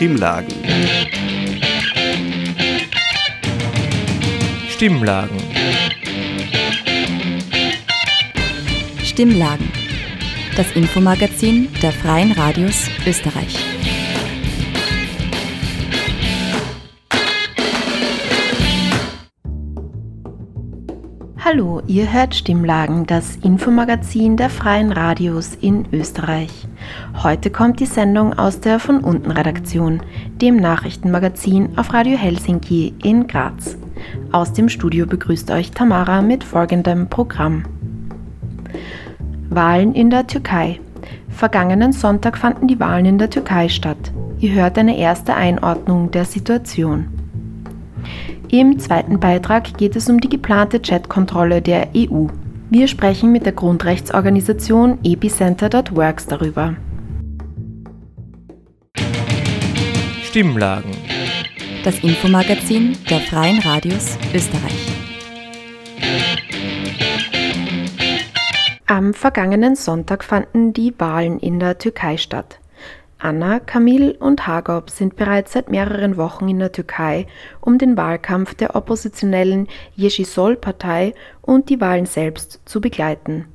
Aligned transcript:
Stimmlagen. 0.00 0.54
Stimmlagen. 4.70 5.36
Stimmlagen. 9.04 9.70
Das 10.56 10.72
Infomagazin 10.72 11.68
der 11.82 11.92
Freien 11.92 12.32
Radios 12.32 12.88
Österreich. 13.06 13.58
Hallo, 21.44 21.82
ihr 21.86 22.10
hört 22.10 22.34
Stimmlagen, 22.34 23.04
das 23.04 23.36
Infomagazin 23.36 24.38
der 24.38 24.48
Freien 24.48 24.92
Radios 24.92 25.56
in 25.60 25.84
Österreich. 25.92 26.69
Heute 27.22 27.50
kommt 27.50 27.80
die 27.80 27.86
Sendung 27.86 28.32
aus 28.38 28.60
der 28.60 28.78
Von 28.78 29.00
unten 29.00 29.30
Redaktion, 29.30 30.00
dem 30.40 30.56
Nachrichtenmagazin 30.56 31.76
auf 31.76 31.92
Radio 31.92 32.16
Helsinki 32.16 32.94
in 33.02 33.26
Graz. 33.26 33.76
Aus 34.32 34.54
dem 34.54 34.70
Studio 34.70 35.04
begrüßt 35.04 35.50
euch 35.50 35.70
Tamara 35.70 36.22
mit 36.22 36.42
folgendem 36.42 37.10
Programm. 37.10 37.64
Wahlen 39.50 39.92
in 39.94 40.08
der 40.08 40.28
Türkei. 40.28 40.80
Vergangenen 41.28 41.92
Sonntag 41.92 42.38
fanden 42.38 42.68
die 42.68 42.80
Wahlen 42.80 43.04
in 43.04 43.18
der 43.18 43.28
Türkei 43.28 43.68
statt. 43.68 44.12
Ihr 44.38 44.54
hört 44.54 44.78
eine 44.78 44.96
erste 44.96 45.34
Einordnung 45.34 46.10
der 46.10 46.24
Situation. 46.24 47.08
Im 48.48 48.78
zweiten 48.78 49.20
Beitrag 49.20 49.76
geht 49.76 49.94
es 49.94 50.08
um 50.08 50.20
die 50.20 50.30
geplante 50.30 50.80
Chatkontrolle 50.80 51.60
der 51.60 51.88
EU. 51.94 52.28
Wir 52.70 52.88
sprechen 52.88 53.30
mit 53.30 53.44
der 53.44 53.52
Grundrechtsorganisation 53.52 54.96
epicenter.works 55.04 56.26
darüber. 56.26 56.76
Stimmlagen. 60.30 60.92
Das 61.82 61.98
Infomagazin 62.04 62.96
der 63.10 63.18
Freien 63.18 63.58
Radios 63.58 64.16
Österreich. 64.32 64.86
Am 68.86 69.12
vergangenen 69.12 69.74
Sonntag 69.74 70.22
fanden 70.22 70.72
die 70.72 70.94
Wahlen 70.98 71.40
in 71.40 71.58
der 71.58 71.78
Türkei 71.78 72.16
statt. 72.16 72.60
Anna, 73.18 73.58
Kamil 73.58 74.12
und 74.20 74.46
Hagop 74.46 74.90
sind 74.90 75.16
bereits 75.16 75.54
seit 75.54 75.68
mehreren 75.68 76.16
Wochen 76.16 76.48
in 76.48 76.60
der 76.60 76.70
Türkei, 76.70 77.26
um 77.60 77.78
den 77.78 77.96
Wahlkampf 77.96 78.54
der 78.54 78.76
oppositionellen 78.76 79.66
Yeşilsol-Partei 79.96 81.12
und 81.42 81.70
die 81.70 81.80
Wahlen 81.80 82.06
selbst 82.06 82.60
zu 82.66 82.80
begleiten. 82.80 83.46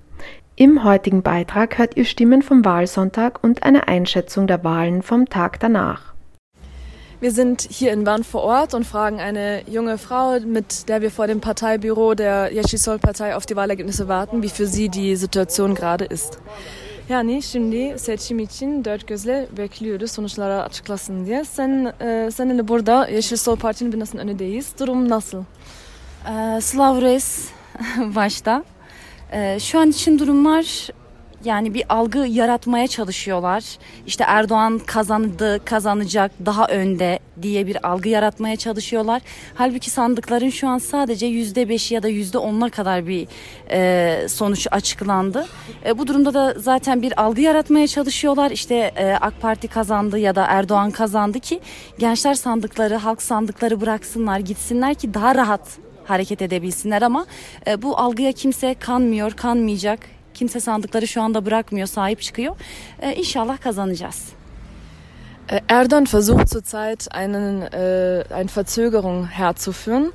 Im 0.58 0.84
heutigen 0.84 1.22
Beitrag 1.22 1.78
hört 1.78 1.96
ihr 1.96 2.04
Stimmen 2.04 2.42
vom 2.42 2.66
Wahlsonntag 2.66 3.42
und 3.42 3.64
eine 3.64 3.88
Einschätzung 3.88 4.46
der 4.46 4.66
Wahlen 4.66 5.04
vom 5.04 5.30
Tag 5.30 5.62
danach. 5.62 6.15
Wir 7.22 7.32
sind 7.32 7.62
hier 7.62 7.94
in 7.94 8.04
Bern 8.04 8.24
vor 8.26 8.44
Ort 8.44 8.74
und 8.74 8.84
fragen 8.84 9.22
eine 9.22 9.64
junge 9.70 9.98
Frau, 9.98 10.38
mit 10.42 10.90
der 10.90 11.02
wir 11.02 11.10
vor 11.10 11.28
dem 11.28 11.40
Parteibüro 11.40 12.14
der 12.14 12.52
Yeşilsol-Partei 12.52 13.36
auf 13.36 13.46
die 13.46 13.56
Wahlergebnisse 13.56 14.10
warten, 14.10 14.44
wie 14.44 14.50
für 14.50 14.68
sie 14.68 14.90
die 14.90 15.16
Situation 15.16 15.76
gerade 15.76 16.06
ist. 16.06 16.40
Yani 17.10 17.42
şimdi 17.42 18.00
seçim 18.00 18.40
için 18.40 18.86
dört 18.86 19.08
gözle 19.08 19.48
bekliyoruz 19.58 20.12
sonuçları 20.12 20.64
açıklasın 20.64 21.26
diye. 21.26 21.46
Sen 21.46 21.94
e, 22.02 22.32
seninle 22.32 22.68
burada 22.68 23.08
Yeşil 23.08 23.38
Sol 23.38 23.56
Parti'nin 23.56 23.94
binasının 23.94 24.22
önündeyiz. 24.22 24.74
Durum 24.80 25.10
nasıl? 25.10 25.44
Ee, 26.26 26.62
Slavres 26.62 27.48
başta. 27.98 28.64
Ee, 29.32 29.58
şu 29.60 29.80
an 29.80 29.90
için 29.90 30.20
durumlar 30.20 30.90
yani 31.44 31.74
bir 31.74 31.84
algı 31.90 32.28
yaratmaya 32.28 32.88
çalışıyorlar. 32.88 33.64
İşte 34.08 34.24
Erdoğan 34.28 34.80
kazandı, 34.80 35.60
kazanacak, 35.66 36.32
daha 36.46 36.68
önde 36.68 37.20
diye 37.42 37.68
bir 37.68 37.88
algı 37.88 38.10
yaratmaya 38.10 38.56
çalışıyorlar. 38.56 39.22
Halbuki 39.56 39.90
sandıkların 39.90 40.50
şu 40.50 40.68
an 40.68 40.78
sadece 40.78 41.26
yüzde 41.26 41.70
beşi 41.70 41.94
ya 41.94 42.04
da 42.04 42.08
yüzde 42.08 42.38
onuna 42.38 42.70
kadar 42.70 43.08
bir 43.08 43.28
e, 43.72 44.28
sonuç 44.30 44.68
açıklandı. 44.72 45.46
E, 45.86 45.98
bu 45.98 46.08
durumda 46.08 46.34
da 46.34 46.54
zaten 46.58 47.02
bir 47.02 47.22
algı 47.22 47.42
yaratmaya 47.42 47.88
çalışıyorlar. 47.88 48.52
İşte 48.52 48.76
e, 48.76 49.12
AK 49.22 49.42
Parti 49.42 49.68
kazandı 49.68 50.20
ya 50.20 50.36
da 50.36 50.46
Erdoğan 50.46 50.92
kazandı 50.92 51.40
ki 51.40 51.60
gençler 52.00 52.34
sandıkları, 52.34 52.96
halk 52.96 53.22
sandıkları 53.22 53.82
bıraksınlar, 53.82 54.40
gitsinler 54.40 54.96
ki 54.96 55.14
daha 55.14 55.36
rahat 55.36 55.78
hareket 56.06 56.42
edebilsinler 56.42 57.02
ama 57.02 57.26
e, 57.68 57.82
bu 57.82 57.98
algıya 57.98 58.32
kimse 58.32 58.74
kanmıyor, 58.74 59.32
kanmayacak. 59.32 60.15
Kimse 60.36 60.60
sandıkları 60.60 61.08
şu 61.08 61.22
anda 61.22 61.46
bırakmıyor, 61.46 61.88
sahip 61.88 62.22
çıkıyor. 62.22 62.56
E, 63.02 63.16
inşallah 63.16 63.62
kazanacağız. 63.62 64.36
Äh, 65.48 65.62
Erdogan 65.68 66.06
versucht 66.06 66.50
zurzeit 66.50 67.08
einen, 67.12 67.62
äh, 67.62 68.24
eine 68.34 68.50
Verzögerung 68.50 69.28
herzuführen. 69.28 70.12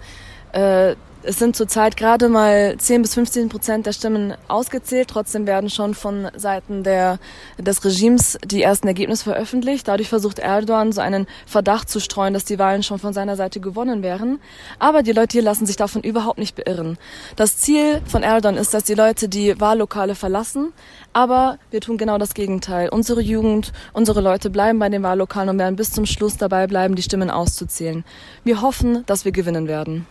Äh, 0.53 0.97
es 1.22 1.38
sind 1.38 1.54
zurzeit 1.54 1.97
gerade 1.97 2.28
mal 2.28 2.76
10 2.78 3.03
bis 3.03 3.14
15 3.14 3.48
Prozent 3.50 3.86
der 3.86 3.92
Stimmen 3.92 4.34
ausgezählt. 4.48 5.08
Trotzdem 5.08 5.47
werden 5.47 5.69
schon 5.69 5.94
von 5.94 6.31
Seiten 6.34 6.82
der, 6.82 7.19
des 7.58 7.84
Regimes 7.84 8.38
die 8.44 8.62
ersten 8.62 8.86
Ergebnisse 8.86 9.25
veröffentlicht. 9.25 9.86
Dadurch 9.86 10.08
versucht 10.08 10.38
Erdogan 10.38 10.92
so 10.92 11.00
einen 11.00 11.26
Verdacht 11.47 11.91
zu 11.91 12.00
streuen, 12.00 12.32
dass 12.32 12.44
die 12.44 12.58
Wahlen 12.58 12.82
schon 12.82 12.98
von 12.98 13.12
seiner 13.12 13.36
Seite 13.36 13.60
gewonnen 13.60 14.03
wären. 14.03 14.41
Aber 14.78 15.03
die 15.03 15.12
Leute 15.12 15.32
hier 15.32 15.42
lassen 15.42 15.66
sich 15.66 15.76
davon 15.76 16.03
überhaupt 16.03 16.38
nicht 16.38 16.56
beirren. 16.56 16.97
Das 17.37 17.58
Ziel 17.58 18.00
von 18.06 18.22
Erdogan 18.22 18.56
ist, 18.56 18.72
dass 18.72 18.84
die 18.84 18.94
Leute 18.94 19.28
die 19.28 19.60
Wahllokale 19.60 20.14
verlassen. 20.14 20.72
Aber 21.12 21.58
wir 21.70 21.81
tun 21.81 21.98
genau 21.98 22.16
das 22.16 22.34
Gegenteil. 22.34 22.88
Unsere 22.88 23.20
Jugend, 23.20 23.72
unsere 23.92 24.20
Leute 24.20 24.48
bleiben 24.48 24.78
bei 24.78 24.88
den 24.88 25.02
Wahllokalen 25.02 25.50
und 25.50 25.58
werden 25.58 25.76
bis 25.76 25.92
zum 25.92 26.06
Schluss 26.06 26.38
dabei 26.38 26.66
bleiben, 26.66 26.94
die 26.94 27.02
Stimmen 27.02 27.31
auszuzählen. 27.31 28.04
Wir 28.42 28.62
hoffen, 28.62 29.04
dass 29.06 29.25
wir 29.25 29.32
gewinnen 29.32 29.69
werden. 29.69 30.06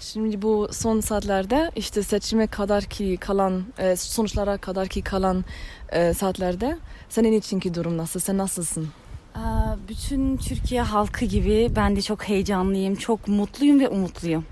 Şimdi 0.00 0.42
bu 0.42 0.68
son 0.72 1.00
saatlerde 1.00 1.70
işte 1.76 2.02
seçime 2.02 2.46
kadar 2.46 2.84
ki 2.84 3.16
kalan 3.20 3.64
e, 3.78 3.96
sonuçlara 3.96 4.56
kadar 4.56 4.88
ki 4.88 5.02
kalan 5.02 5.44
e, 5.92 6.14
saatlerde 6.14 6.78
senin 7.08 7.32
içinki 7.32 7.74
durum 7.74 7.98
nasıl? 7.98 8.20
Sen 8.20 8.38
nasılsın? 8.38 8.88
Bütün 9.88 10.36
Türkiye 10.36 10.82
halkı 10.82 11.24
gibi 11.24 11.72
ben 11.76 11.96
de 11.96 12.02
çok 12.02 12.28
heyecanlıyım, 12.28 12.94
çok 12.94 13.28
mutluyum 13.28 13.80
ve 13.80 13.88
umutluyum. 13.88 14.44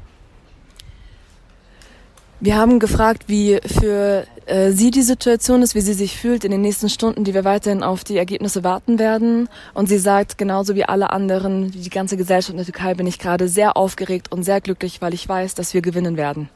Wir 2.39 2.57
haben 2.57 2.79
gefragt, 2.79 3.25
wie 3.29 3.59
für 3.65 4.27
äh, 4.45 4.71
sie 4.71 4.91
die 4.91 5.03
Situation 5.03 5.63
ist, 5.63 5.75
wie 5.75 5.81
sie 5.81 5.95
sich 5.95 6.19
fühlt 6.19 6.45
in 6.45 6.51
den 6.51 6.61
nächsten 6.61 6.91
Stunden, 6.91 7.25
die 7.25 7.33
wir 7.33 7.45
weiterhin 7.45 7.83
auf 7.83 8.05
die 8.05 8.19
Ergebnisse 8.19 8.63
warten 8.63 8.99
werden. 8.99 9.49
Und 9.73 9.89
sie 9.89 9.99
sagt, 9.99 10.37
genauso 10.37 10.75
wie 10.75 10.85
alle 10.85 11.11
anderen, 11.11 11.73
wie 11.73 11.79
die 11.79 11.91
ganze 11.91 12.19
Gesellschaft 12.19 12.51
in 12.51 12.59
der 12.59 12.67
Türkei, 12.67 12.95
bin 12.95 13.07
ich 13.07 13.19
gerade 13.19 13.49
sehr 13.49 13.77
aufgeregt 13.77 14.31
und 14.33 14.43
sehr 14.43 14.61
glücklich, 14.61 15.01
weil 15.01 15.15
ich 15.15 15.27
weiß, 15.27 15.55
dass 15.55 15.73
wir 15.73 15.81
gewinnen 15.81 16.17
werden. 16.17 16.49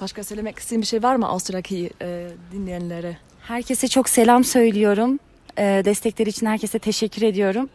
Başka 0.00 0.24
söylemek 0.24 0.58
istediğin 0.58 0.80
bir 0.80 0.86
şey 0.86 1.02
var 1.02 1.16
mı 1.16 1.28
Avusturya'daki 1.28 1.90
e, 2.02 2.28
dinleyenlere? 2.52 3.16
Herkese 3.42 3.88
çok 3.88 4.08
selam 4.08 4.44
söylüyorum. 4.44 5.18
Ee, 5.58 5.82
destekleri 5.84 6.28
için 6.28 6.46
herkese 6.46 6.78
teşekkür 6.78 7.22
ediyorum. 7.22 7.68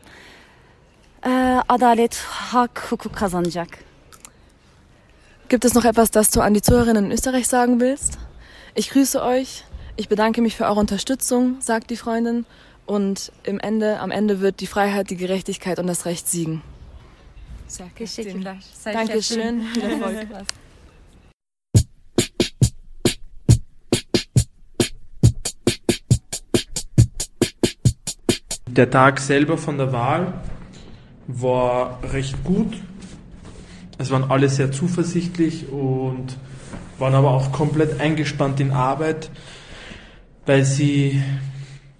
Ee, 1.25 1.61
adalet, 1.69 2.17
hak, 2.17 2.87
hukuk 2.91 3.15
kazanacak. 3.15 3.67
Gibt 5.49 5.63
es 5.63 5.73
noch 5.73 5.85
etwas, 5.85 6.11
das 6.11 6.29
du 6.29 6.41
an 6.41 6.53
die 6.53 6.61
Zuhörerinnen 6.61 7.05
in 7.05 7.11
Österreich 7.11 7.47
sagen 7.47 7.79
willst? 7.79 8.17
Ich 8.75 8.89
grüße 8.89 9.23
euch. 9.23 9.63
Ich 9.95 10.09
bedanke 10.09 10.41
mich 10.41 10.57
für 10.57 10.65
eure 10.65 10.81
Unterstützung, 10.81 11.61
sagt 11.61 11.89
die 11.89 11.95
Freundin. 11.95 12.45
Und 12.85 13.31
im 13.43 13.57
Ende, 13.57 13.99
am 14.01 14.11
Ende 14.11 14.41
wird 14.41 14.59
die 14.59 14.67
Freiheit, 14.67 15.09
die 15.09 15.15
Gerechtigkeit 15.15 15.79
und 15.79 15.87
das 15.87 16.05
Recht 16.05 16.27
siegen. 16.27 16.61
Dankeschön. 18.83 19.61
Viel 19.73 19.83
Erfolg. 19.89 20.27
Der 28.67 28.89
Tag 28.89 29.19
selber 29.19 29.57
von 29.57 29.77
der 29.77 29.93
Wahl 29.93 30.33
war 31.27 31.99
recht 32.11 32.43
gut. 32.43 32.73
Es 33.97 34.11
waren 34.11 34.29
alle 34.29 34.47
sehr 34.49 34.71
zuversichtlich 34.71 35.69
und 35.69 36.37
waren 36.99 37.15
aber 37.15 37.31
auch 37.31 37.51
komplett 37.51 37.99
eingespannt 37.99 38.59
in 38.59 38.71
Arbeit, 38.71 39.31
weil 40.45 40.63
sie 40.63 41.21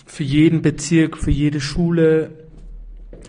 für 0.05 0.23
jeden 0.23 0.61
Bezirk, 0.61 1.17
für 1.17 1.31
jede 1.31 1.59
Schule 1.59 2.31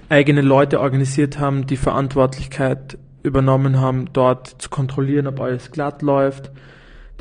eigene 0.08 0.42
Leute 0.42 0.80
organisiert 0.80 1.38
haben, 1.38 1.66
die 1.66 1.76
Verantwortlichkeit 1.76 2.98
übernommen 3.22 3.80
haben, 3.80 4.10
dort 4.12 4.60
zu 4.60 4.70
kontrollieren, 4.70 5.26
ob 5.26 5.40
alles 5.40 5.70
glatt 5.70 6.02
läuft, 6.02 6.50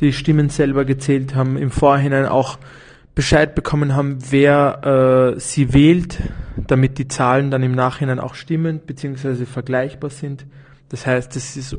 die 0.00 0.12
Stimmen 0.12 0.48
selber 0.48 0.84
gezählt 0.84 1.34
haben, 1.34 1.56
im 1.56 1.70
Vorhinein 1.70 2.26
auch 2.26 2.58
Bescheid 3.14 3.54
bekommen 3.54 3.96
haben, 3.96 4.18
wer 4.30 5.34
äh, 5.36 5.40
sie 5.40 5.74
wählt, 5.74 6.20
damit 6.56 6.98
die 6.98 7.08
Zahlen 7.08 7.50
dann 7.50 7.62
im 7.62 7.72
Nachhinein 7.72 8.20
auch 8.20 8.34
stimmen 8.34 8.78
bzw. 8.78 9.44
vergleichbar 9.44 10.10
sind. 10.10 10.46
Das 10.88 11.06
heißt, 11.06 11.36
es 11.36 11.56
ist 11.56 11.76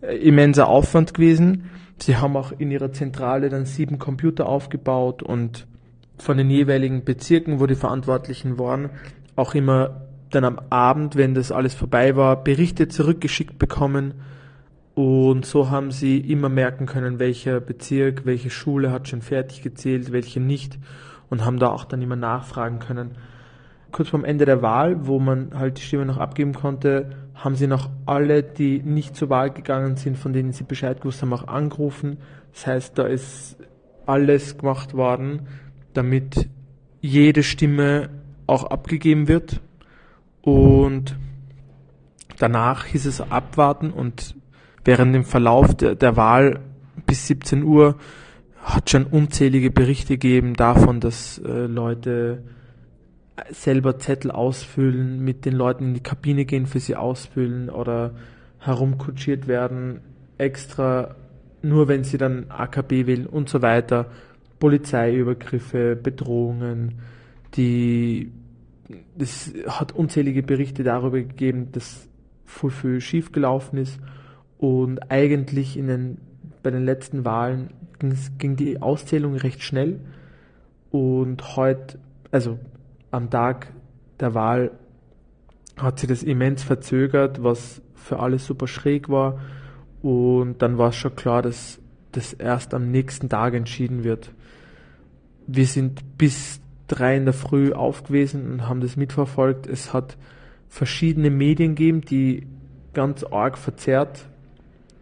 äh, 0.00 0.16
immenser 0.16 0.68
Aufwand 0.68 1.14
gewesen. 1.14 1.70
Sie 1.98 2.16
haben 2.16 2.36
auch 2.36 2.52
in 2.52 2.70
ihrer 2.70 2.92
Zentrale 2.92 3.48
dann 3.48 3.64
sieben 3.64 3.98
Computer 3.98 4.46
aufgebaut 4.46 5.22
und 5.22 5.66
von 6.18 6.36
den 6.36 6.50
jeweiligen 6.50 7.04
Bezirken, 7.04 7.60
wo 7.60 7.66
die 7.66 7.74
Verantwortlichen 7.74 8.58
waren, 8.58 8.90
auch 9.36 9.54
immer 9.54 10.02
dann 10.30 10.44
am 10.44 10.60
Abend, 10.70 11.16
wenn 11.16 11.34
das 11.34 11.52
alles 11.52 11.74
vorbei 11.74 12.16
war, 12.16 12.42
Berichte 12.42 12.88
zurückgeschickt 12.88 13.58
bekommen. 13.58 14.14
Und 14.94 15.46
so 15.46 15.70
haben 15.70 15.90
sie 15.90 16.18
immer 16.18 16.48
merken 16.48 16.86
können, 16.86 17.18
welcher 17.18 17.60
Bezirk, 17.60 18.26
welche 18.26 18.50
Schule 18.50 18.90
hat 18.90 19.08
schon 19.08 19.22
fertig 19.22 19.62
gezählt, 19.62 20.12
welche 20.12 20.40
nicht. 20.40 20.78
Und 21.30 21.44
haben 21.44 21.58
da 21.58 21.68
auch 21.68 21.84
dann 21.84 22.02
immer 22.02 22.16
nachfragen 22.16 22.78
können. 22.78 23.12
Kurz 23.90 24.08
vorm 24.08 24.24
Ende 24.24 24.44
der 24.44 24.62
Wahl, 24.62 25.06
wo 25.06 25.18
man 25.18 25.58
halt 25.58 25.78
die 25.78 25.82
Stimme 25.82 26.06
noch 26.06 26.18
abgeben 26.18 26.52
konnte, 26.52 27.10
haben 27.42 27.56
sie 27.56 27.66
noch 27.66 27.90
alle, 28.06 28.44
die 28.44 28.80
nicht 28.82 29.16
zur 29.16 29.28
Wahl 29.28 29.50
gegangen 29.50 29.96
sind, 29.96 30.16
von 30.16 30.32
denen 30.32 30.52
sie 30.52 30.62
Bescheid 30.62 31.00
gewusst 31.00 31.22
haben, 31.22 31.32
auch 31.32 31.48
angerufen. 31.48 32.18
Das 32.52 32.66
heißt, 32.68 32.98
da 32.98 33.04
ist 33.04 33.56
alles 34.06 34.58
gemacht 34.58 34.94
worden, 34.94 35.48
damit 35.92 36.48
jede 37.00 37.42
Stimme 37.42 38.10
auch 38.46 38.64
abgegeben 38.64 39.26
wird. 39.26 39.60
Und 40.40 41.16
danach 42.38 42.86
hieß 42.86 43.06
es 43.06 43.20
abwarten 43.20 43.90
und 43.90 44.36
während 44.84 45.14
dem 45.14 45.24
Verlauf 45.24 45.74
der, 45.74 45.96
der 45.96 46.16
Wahl 46.16 46.60
bis 47.06 47.26
17 47.26 47.64
Uhr 47.64 47.96
hat 48.62 48.90
schon 48.90 49.04
unzählige 49.04 49.72
Berichte 49.72 50.16
gegeben 50.16 50.54
davon, 50.54 51.00
dass 51.00 51.38
äh, 51.38 51.66
Leute 51.66 52.44
selber 53.50 53.98
Zettel 53.98 54.30
ausfüllen, 54.30 55.20
mit 55.20 55.44
den 55.44 55.54
Leuten 55.54 55.88
in 55.88 55.94
die 55.94 56.02
Kabine 56.02 56.44
gehen, 56.44 56.66
für 56.66 56.80
sie 56.80 56.96
ausfüllen 56.96 57.70
oder 57.70 58.12
herumkutschiert 58.58 59.48
werden, 59.48 60.00
extra 60.38 61.16
nur 61.62 61.88
wenn 61.88 62.04
sie 62.04 62.18
dann 62.18 62.46
AKB 62.48 63.06
wählen 63.06 63.26
und 63.26 63.48
so 63.48 63.62
weiter. 63.62 64.06
Polizeiübergriffe, 64.58 65.96
Bedrohungen, 65.96 67.00
die 67.54 68.32
es 69.18 69.52
hat 69.66 69.92
unzählige 69.92 70.42
Berichte 70.42 70.82
darüber 70.84 71.18
gegeben, 71.18 71.68
dass 71.72 72.08
viel, 72.44 72.70
viel 72.70 73.00
schief 73.00 73.32
gelaufen 73.32 73.78
ist 73.78 73.98
und 74.58 75.10
eigentlich 75.10 75.76
in 75.76 75.86
den, 75.86 76.18
bei 76.62 76.70
den 76.70 76.84
letzten 76.84 77.24
Wahlen 77.24 77.70
ging 78.38 78.56
die 78.56 78.82
Auszählung 78.82 79.34
recht 79.34 79.62
schnell 79.62 80.00
und 80.90 81.56
heute, 81.56 81.98
also 82.30 82.58
am 83.12 83.30
Tag 83.30 83.72
der 84.18 84.34
Wahl 84.34 84.72
hat 85.76 86.00
sich 86.00 86.08
das 86.08 86.22
immens 86.22 86.62
verzögert, 86.62 87.42
was 87.42 87.80
für 87.94 88.18
alle 88.18 88.38
super 88.38 88.66
schräg 88.66 89.08
war 89.08 89.38
und 90.02 90.60
dann 90.60 90.78
war 90.78 90.88
es 90.88 90.96
schon 90.96 91.14
klar, 91.14 91.42
dass 91.42 91.78
das 92.10 92.32
erst 92.32 92.74
am 92.74 92.90
nächsten 92.90 93.28
Tag 93.28 93.54
entschieden 93.54 94.04
wird. 94.04 94.32
Wir 95.46 95.66
sind 95.66 96.18
bis 96.18 96.60
drei 96.88 97.16
in 97.16 97.24
der 97.24 97.34
Früh 97.34 97.72
aufgewesen 97.72 98.50
und 98.52 98.68
haben 98.68 98.80
das 98.80 98.96
mitverfolgt. 98.96 99.66
Es 99.66 99.92
hat 99.92 100.16
verschiedene 100.68 101.30
Medien 101.30 101.74
gegeben, 101.74 102.00
die 102.02 102.46
ganz 102.92 103.24
arg 103.24 103.56
verzerrt 103.56 104.26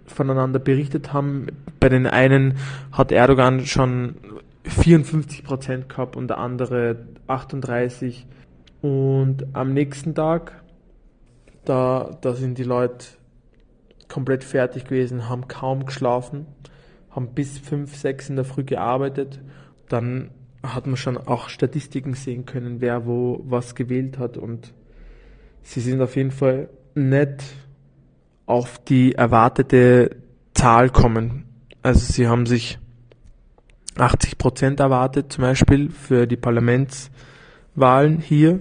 voneinander 0.06 0.58
berichtet 0.58 1.12
haben. 1.12 1.46
Bei 1.78 1.88
den 1.88 2.06
einen 2.06 2.54
hat 2.92 3.12
Erdogan 3.12 3.64
schon 3.66 4.16
54 4.64 5.44
Prozent 5.44 5.88
gehabt 5.88 6.16
und 6.16 6.28
der 6.28 6.38
andere 6.38 7.06
38. 7.26 8.26
Und 8.82 9.46
am 9.54 9.72
nächsten 9.72 10.14
Tag, 10.14 10.62
da, 11.64 12.16
da 12.20 12.34
sind 12.34 12.58
die 12.58 12.64
Leute 12.64 13.06
komplett 14.08 14.44
fertig 14.44 14.84
gewesen, 14.84 15.28
haben 15.28 15.48
kaum 15.48 15.86
geschlafen, 15.86 16.46
haben 17.10 17.34
bis 17.34 17.58
5, 17.58 17.94
6 17.94 18.30
in 18.30 18.36
der 18.36 18.44
Früh 18.44 18.64
gearbeitet. 18.64 19.40
Dann 19.88 20.30
hat 20.62 20.86
man 20.86 20.96
schon 20.96 21.16
auch 21.16 21.48
Statistiken 21.48 22.14
sehen 22.14 22.44
können, 22.44 22.80
wer 22.80 23.06
wo 23.06 23.42
was 23.44 23.74
gewählt 23.74 24.18
hat 24.18 24.36
und 24.36 24.74
sie 25.62 25.80
sind 25.80 26.02
auf 26.02 26.16
jeden 26.16 26.30
Fall 26.32 26.68
nicht 26.94 27.44
auf 28.46 28.78
die 28.84 29.14
erwartete 29.14 30.16
Zahl 30.54 30.90
kommen. 30.90 31.44
Also 31.82 32.12
sie 32.12 32.28
haben 32.28 32.46
sich 32.46 32.78
80 34.00 34.38
Prozent 34.38 34.80
erwartet, 34.80 35.32
zum 35.32 35.42
Beispiel 35.42 35.90
für 35.90 36.26
die 36.26 36.36
Parlamentswahlen 36.36 38.18
hier 38.20 38.60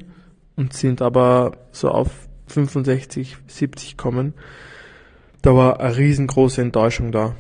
und 0.56 0.74
sind 0.74 1.02
aber 1.02 1.54
so 1.72 1.90
auf 1.90 2.10
65, 2.48 3.38
70 3.48 3.98
kommen. 3.98 4.34
Da 5.42 5.56
war 5.56 5.80
eine 5.80 5.96
riesengroße 5.96 6.62
Enttäuschung 6.62 7.12
da. 7.12 7.36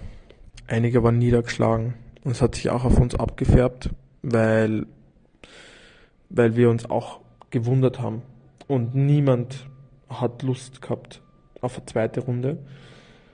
Einige 0.67 1.03
waren 1.03 1.17
niedergeschlagen 1.17 1.95
und 2.23 2.31
es 2.31 2.41
hat 2.41 2.55
sich 2.55 2.69
auch 2.69 2.85
auf 2.85 2.99
uns 2.99 3.15
abgefärbt 3.15 3.89
weil, 4.21 4.85
weil 6.29 6.55
wir 6.55 6.69
uns 6.69 6.89
auch 6.89 7.19
gewundert 7.49 7.99
haben. 7.99 8.21
Und 8.67 8.95
niemand 8.95 9.67
hat 10.09 10.43
Lust 10.43 10.81
gehabt 10.81 11.21
auf 11.61 11.77
eine 11.77 11.85
zweite 11.85 12.21
Runde. 12.21 12.59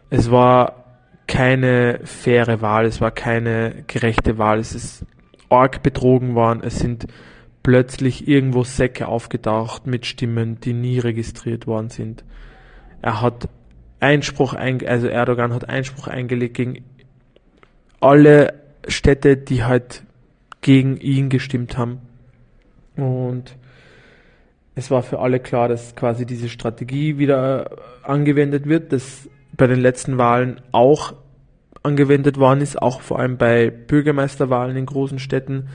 Es 0.09 0.31
war 0.31 0.84
keine 1.27 1.99
faire 2.03 2.61
Wahl, 2.61 2.85
es 2.85 3.01
war 3.01 3.11
keine 3.11 3.83
gerechte 3.87 4.37
Wahl, 4.37 4.59
es 4.59 4.75
ist 4.75 5.05
arg 5.49 5.83
betrogen 5.83 6.35
worden, 6.35 6.61
es 6.63 6.79
sind 6.79 7.07
plötzlich 7.63 8.27
irgendwo 8.27 8.63
Säcke 8.63 9.07
aufgetaucht 9.07 9.87
mit 9.87 10.05
Stimmen, 10.05 10.59
die 10.59 10.73
nie 10.73 10.99
registriert 10.99 11.65
worden 11.65 11.89
sind. 11.89 12.23
Er 13.01 13.21
hat 13.21 13.49
Einspruch, 13.99 14.53
also 14.53 15.07
Erdogan 15.07 15.53
hat 15.53 15.67
Einspruch 15.67 16.07
eingelegt 16.07 16.55
gegen 16.55 16.83
alle 17.99 18.53
Städte, 18.87 19.35
die 19.37 19.63
halt 19.63 20.03
gegen 20.61 20.97
ihn 20.97 21.29
gestimmt 21.29 21.77
haben. 21.77 22.01
Und 22.95 23.55
es 24.75 24.91
war 24.91 25.01
für 25.01 25.19
alle 25.19 25.39
klar, 25.39 25.67
dass 25.67 25.95
quasi 25.95 26.25
diese 26.25 26.49
Strategie 26.49 27.17
wieder 27.17 27.71
angewendet 28.03 28.67
wird, 28.67 28.93
dass 28.93 29.29
bei 29.57 29.67
den 29.67 29.79
letzten 29.79 30.17
Wahlen 30.17 30.61
auch 30.71 31.13
angewendet 31.83 32.37
worden 32.37 32.61
ist, 32.61 32.81
auch 32.81 33.01
vor 33.01 33.19
allem 33.19 33.37
bei 33.37 33.69
Bürgermeisterwahlen 33.69 34.75
in 34.75 34.85
großen 34.85 35.19
Städten, 35.19 35.67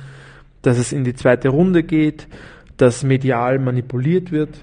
dass 0.62 0.78
es 0.78 0.92
in 0.92 1.04
die 1.04 1.14
zweite 1.14 1.48
Runde 1.48 1.82
geht, 1.82 2.26
dass 2.76 3.04
medial 3.04 3.58
manipuliert 3.58 4.32
wird 4.32 4.58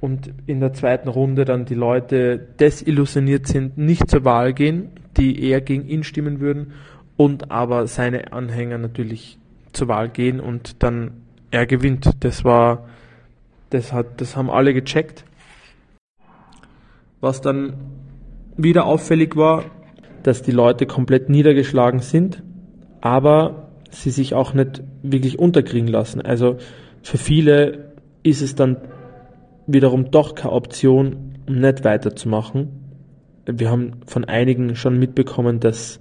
und 0.00 0.32
in 0.46 0.60
der 0.60 0.72
zweiten 0.72 1.08
Runde 1.08 1.44
dann 1.44 1.64
die 1.64 1.74
Leute 1.74 2.38
desillusioniert 2.38 3.46
sind, 3.46 3.76
nicht 3.76 4.08
zur 4.08 4.24
Wahl 4.24 4.52
gehen, 4.52 4.90
die 5.16 5.42
eher 5.42 5.60
gegen 5.60 5.86
ihn 5.88 6.04
stimmen 6.04 6.40
würden 6.40 6.72
und 7.16 7.50
aber 7.50 7.86
seine 7.88 8.32
Anhänger 8.32 8.78
natürlich 8.78 9.38
zur 9.72 9.88
Wahl 9.88 10.08
gehen 10.08 10.40
und 10.40 10.82
dann 10.82 11.22
er 11.50 11.66
gewinnt. 11.66 12.10
Das 12.20 12.44
war, 12.44 12.88
das 13.70 13.92
hat, 13.92 14.20
das 14.20 14.36
haben 14.36 14.50
alle 14.50 14.72
gecheckt. 14.72 15.24
Was 17.20 17.40
dann 17.40 17.74
wieder 18.58 18.84
auffällig 18.84 19.36
war, 19.36 19.64
dass 20.22 20.42
die 20.42 20.52
Leute 20.52 20.84
komplett 20.84 21.30
niedergeschlagen 21.30 22.00
sind, 22.00 22.42
aber 23.00 23.70
sie 23.90 24.10
sich 24.10 24.34
auch 24.34 24.52
nicht 24.52 24.82
wirklich 25.02 25.38
unterkriegen 25.38 25.88
lassen. 25.88 26.20
Also 26.20 26.56
für 27.02 27.16
viele 27.16 27.94
ist 28.22 28.42
es 28.42 28.54
dann 28.54 28.76
wiederum 29.66 30.10
doch 30.10 30.34
keine 30.34 30.52
Option, 30.52 31.36
um 31.48 31.60
nicht 31.60 31.84
weiterzumachen. 31.84 32.68
Wir 33.46 33.70
haben 33.70 33.92
von 34.04 34.26
einigen 34.26 34.76
schon 34.76 34.98
mitbekommen, 34.98 35.60
dass 35.60 36.00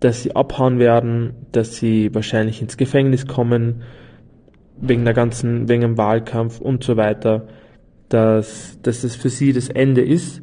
dass 0.00 0.22
sie 0.22 0.34
abhauen 0.34 0.78
werden, 0.78 1.34
dass 1.52 1.76
sie 1.76 2.14
wahrscheinlich 2.14 2.62
ins 2.62 2.76
Gefängnis 2.76 3.26
kommen, 3.26 3.82
wegen 4.80 5.04
der 5.04 5.14
ganzen, 5.14 5.68
wegen 5.68 5.82
dem 5.82 5.98
Wahlkampf 5.98 6.60
und 6.60 6.84
so 6.84 6.96
weiter, 6.96 7.48
dass, 8.08 8.78
dass 8.82 9.02
das 9.02 9.16
für 9.16 9.28
sie 9.28 9.52
das 9.52 9.68
Ende 9.68 10.02
ist, 10.02 10.42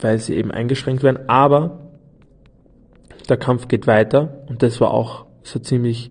weil 0.00 0.18
sie 0.18 0.36
eben 0.36 0.50
eingeschränkt 0.50 1.02
werden, 1.02 1.28
aber 1.28 1.90
der 3.28 3.36
Kampf 3.36 3.68
geht 3.68 3.86
weiter 3.86 4.44
und 4.48 4.62
das 4.62 4.80
war 4.80 4.92
auch 4.92 5.26
so 5.42 5.58
ziemlich 5.58 6.10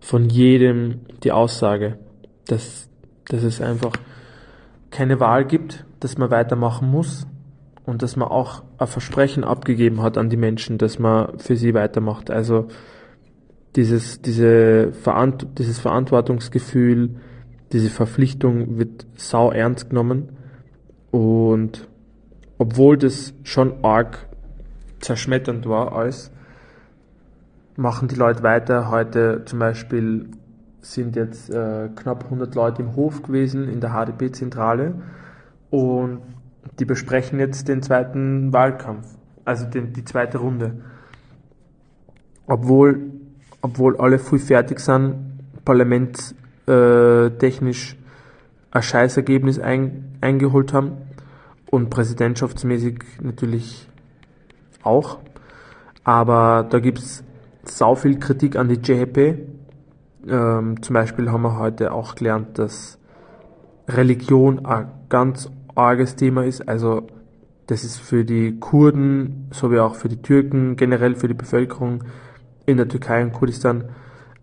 von 0.00 0.28
jedem 0.28 1.00
die 1.22 1.32
Aussage, 1.32 1.98
dass, 2.46 2.88
dass 3.28 3.42
es 3.42 3.60
einfach 3.60 3.92
keine 4.90 5.20
Wahl 5.20 5.44
gibt, 5.44 5.84
dass 6.00 6.18
man 6.18 6.30
weitermachen 6.30 6.90
muss, 6.90 7.26
und 7.90 8.02
dass 8.02 8.16
man 8.16 8.28
auch 8.28 8.62
ein 8.78 8.86
Versprechen 8.86 9.44
abgegeben 9.44 10.00
hat 10.02 10.16
an 10.16 10.30
die 10.30 10.36
Menschen, 10.36 10.78
dass 10.78 10.98
man 10.98 11.38
für 11.38 11.56
sie 11.56 11.74
weitermacht. 11.74 12.30
Also 12.30 12.68
dieses, 13.76 14.22
diese 14.22 14.92
Verant 14.92 15.46
dieses 15.58 15.78
Verantwortungsgefühl, 15.78 17.16
diese 17.72 17.90
Verpflichtung 17.90 18.78
wird 18.78 19.06
sau 19.16 19.50
ernst 19.50 19.90
genommen 19.90 20.30
und 21.10 21.88
obwohl 22.60 22.96
das 22.98 23.32
schon 23.42 23.82
arg 23.82 24.28
zerschmetternd 25.00 25.66
war 25.66 25.96
alles, 25.96 26.30
machen 27.76 28.08
die 28.08 28.16
Leute 28.16 28.42
weiter. 28.42 28.90
Heute 28.90 29.46
zum 29.46 29.60
Beispiel 29.60 30.28
sind 30.82 31.16
jetzt 31.16 31.48
äh, 31.48 31.88
knapp 31.96 32.24
100 32.24 32.54
Leute 32.54 32.82
im 32.82 32.96
Hof 32.96 33.22
gewesen 33.22 33.66
in 33.66 33.80
der 33.80 33.92
HDP-Zentrale 33.92 34.92
und 35.70 36.20
die 36.78 36.84
besprechen 36.84 37.38
jetzt 37.38 37.66
den 37.66 37.80
zweiten 37.80 38.52
Wahlkampf, 38.52 39.06
also 39.46 39.64
den, 39.64 39.94
die 39.94 40.04
zweite 40.04 40.36
Runde. 40.36 40.82
Obwohl, 42.46 43.00
obwohl 43.62 43.96
alle 43.96 44.18
früh 44.18 44.38
fertig 44.38 44.80
sind, 44.80 45.14
parlamentstechnisch, 45.64 47.96
ein 48.70 48.82
Scheißergebnis 48.82 49.58
ein, 49.58 50.18
eingeholt 50.20 50.74
haben 50.74 50.98
und 51.70 51.90
präsidentschaftsmäßig 51.90 52.98
natürlich 53.22 53.88
auch. 54.82 55.18
Aber 56.04 56.66
da 56.68 56.80
gibt 56.80 56.98
es 56.98 57.24
sau 57.64 57.94
viel 57.94 58.18
Kritik 58.18 58.56
an 58.56 58.68
die 58.68 58.80
JHP. 58.80 59.38
Ähm, 60.28 60.82
zum 60.82 60.94
Beispiel 60.94 61.30
haben 61.30 61.42
wir 61.42 61.58
heute 61.58 61.92
auch 61.92 62.14
gelernt, 62.14 62.58
dass 62.58 62.98
Religion 63.88 64.66
ein 64.66 64.90
ganz 65.08 65.50
arges 65.74 66.16
Thema 66.16 66.44
ist. 66.44 66.68
Also 66.68 67.06
das 67.66 67.84
ist 67.84 67.98
für 67.98 68.24
die 68.24 68.58
Kurden 68.58 69.48
sowie 69.52 69.78
auch 69.78 69.94
für 69.94 70.08
die 70.08 70.20
Türken, 70.20 70.76
generell 70.76 71.14
für 71.14 71.28
die 71.28 71.34
Bevölkerung 71.34 72.04
in 72.66 72.76
der 72.76 72.88
Türkei 72.88 73.22
und 73.22 73.32
Kurdistan 73.32 73.84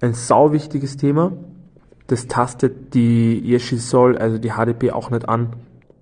ein 0.01 0.13
sau 0.13 0.51
wichtiges 0.51 0.97
Thema. 0.97 1.33
Das 2.07 2.27
tastet 2.27 2.93
die 2.93 3.39
Yeshil 3.43 3.81
also 4.17 4.37
die 4.37 4.51
HDP, 4.51 4.91
auch 4.91 5.09
nicht 5.09 5.27
an. 5.27 5.49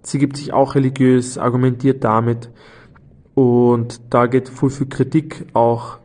Sie 0.06 0.20
gibt 0.20 0.38
sich 0.38 0.54
auch 0.54 0.76
religiös, 0.76 1.38
argumentiert 1.38 2.04
damit. 2.04 2.50
Und 3.34 4.14
da 4.14 4.28
geht 4.28 4.50
viel, 4.50 4.70
viel 4.70 4.88
Kritik 4.88 5.48
auch 5.54 5.98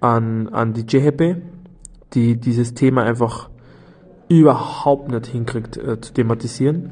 an, 0.00 0.48
an 0.48 0.72
die 0.72 0.86
JHP, 0.86 1.36
die 2.14 2.36
dieses 2.36 2.74
Thema 2.74 3.02
einfach 3.04 3.50
überhaupt 4.28 5.10
nicht 5.10 5.26
hinkriegt 5.26 5.76
äh, 5.76 6.00
zu 6.00 6.12
thematisieren. 6.12 6.90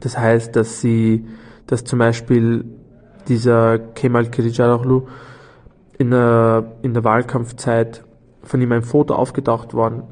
Das 0.00 0.18
heißt, 0.18 0.54
dass 0.56 0.80
sie, 0.80 1.26
dass 1.66 1.84
zum 1.84 2.00
Beispiel 2.00 2.64
dieser 3.28 3.78
Kemal 3.78 4.24
Kılıçdaroğlu 4.24 5.06
in 5.98 6.10
der, 6.10 6.72
in 6.82 6.92
der 6.92 7.04
Wahlkampfzeit 7.04 8.04
von 8.42 8.60
ihm 8.60 8.72
ein 8.72 8.82
Foto 8.82 9.14
aufgetaucht 9.14 9.74
worden, 9.74 10.02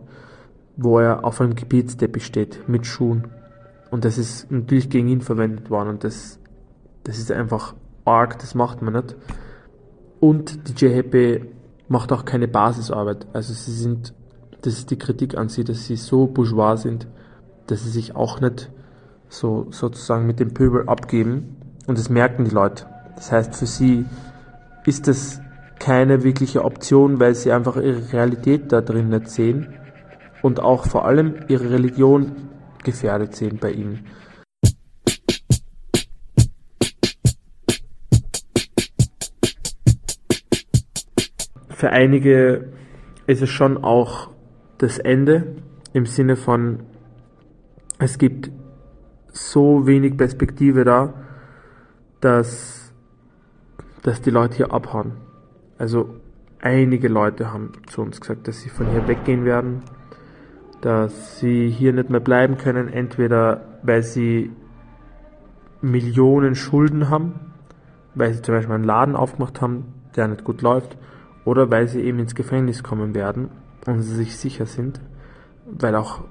wo 0.76 1.00
er 1.00 1.24
auf 1.24 1.40
einem 1.40 1.54
Gebetsteppich 1.54 2.24
steht 2.24 2.68
mit 2.68 2.86
Schuhen. 2.86 3.28
Und 3.92 4.06
das 4.06 4.16
ist 4.16 4.50
natürlich 4.50 4.88
gegen 4.88 5.08
ihn 5.08 5.20
verwendet 5.20 5.68
worden 5.68 5.90
und 5.90 6.02
das, 6.02 6.40
das 7.04 7.18
ist 7.18 7.30
einfach 7.30 7.74
arg, 8.06 8.38
das 8.38 8.54
macht 8.54 8.80
man 8.80 8.94
nicht. 8.94 9.16
Und 10.18 10.66
die 10.66 10.72
JHP 10.72 11.44
macht 11.88 12.10
auch 12.10 12.24
keine 12.24 12.48
Basisarbeit. 12.48 13.26
Also 13.34 13.52
sie 13.52 13.70
sind, 13.70 14.14
das 14.62 14.78
ist 14.78 14.90
die 14.90 14.96
Kritik 14.96 15.36
an 15.36 15.50
sie, 15.50 15.62
dass 15.62 15.84
sie 15.84 15.96
so 15.96 16.26
bourgeois 16.26 16.76
sind, 16.76 17.06
dass 17.66 17.84
sie 17.84 17.90
sich 17.90 18.16
auch 18.16 18.40
nicht 18.40 18.72
so 19.28 19.66
sozusagen 19.68 20.26
mit 20.26 20.40
dem 20.40 20.54
Pöbel 20.54 20.88
abgeben. 20.88 21.58
Und 21.86 21.98
das 21.98 22.08
merken 22.08 22.46
die 22.46 22.50
Leute. 22.50 22.86
Das 23.16 23.30
heißt, 23.30 23.54
für 23.54 23.66
sie 23.66 24.06
ist 24.86 25.06
das 25.06 25.42
keine 25.78 26.24
wirkliche 26.24 26.64
Option, 26.64 27.20
weil 27.20 27.34
sie 27.34 27.52
einfach 27.52 27.76
ihre 27.76 28.10
Realität 28.10 28.72
da 28.72 28.80
drin 28.80 29.10
nicht 29.10 29.28
sehen 29.28 29.74
und 30.40 30.60
auch 30.60 30.86
vor 30.86 31.04
allem 31.04 31.34
ihre 31.48 31.68
Religion 31.68 32.51
gefährdet 32.82 33.34
sehen 33.34 33.58
bei 33.58 33.72
ihnen. 33.72 34.06
Für 41.70 41.90
einige 41.90 42.72
ist 43.26 43.42
es 43.42 43.50
schon 43.50 43.82
auch 43.82 44.30
das 44.78 44.98
Ende 44.98 45.56
im 45.92 46.06
Sinne 46.06 46.36
von, 46.36 46.84
es 47.98 48.18
gibt 48.18 48.50
so 49.32 49.86
wenig 49.86 50.16
Perspektive 50.16 50.84
da, 50.84 51.14
dass, 52.20 52.92
dass 54.02 54.22
die 54.22 54.30
Leute 54.30 54.58
hier 54.58 54.72
abhauen. 54.72 55.14
Also 55.78 56.20
einige 56.60 57.08
Leute 57.08 57.52
haben 57.52 57.72
zu 57.86 58.02
uns 58.02 58.20
gesagt, 58.20 58.46
dass 58.46 58.60
sie 58.60 58.68
von 58.68 58.88
hier 58.90 59.08
weggehen 59.08 59.44
werden, 59.44 59.82
dass 60.82 61.38
sie 61.38 61.70
hier 61.70 61.92
nicht 61.92 62.10
mehr 62.10 62.20
bleiben 62.20 62.58
können, 62.58 62.88
entweder 62.88 63.78
weil 63.82 64.02
sie 64.02 64.50
Millionen 65.80 66.54
Schulden 66.54 67.08
haben, 67.08 67.52
weil 68.14 68.34
sie 68.34 68.42
zum 68.42 68.56
Beispiel 68.56 68.74
einen 68.74 68.84
Laden 68.84 69.16
aufgemacht 69.16 69.60
haben, 69.60 69.94
der 70.16 70.28
nicht 70.28 70.44
gut 70.44 70.60
läuft, 70.60 70.98
oder 71.44 71.70
weil 71.70 71.88
sie 71.88 72.02
eben 72.02 72.18
ins 72.18 72.34
Gefängnis 72.34 72.82
kommen 72.82 73.14
werden 73.14 73.48
und 73.86 74.02
sie 74.02 74.14
sich 74.14 74.36
sicher 74.36 74.66
sind, 74.66 75.00
weil 75.66 75.94
auch 75.94 76.24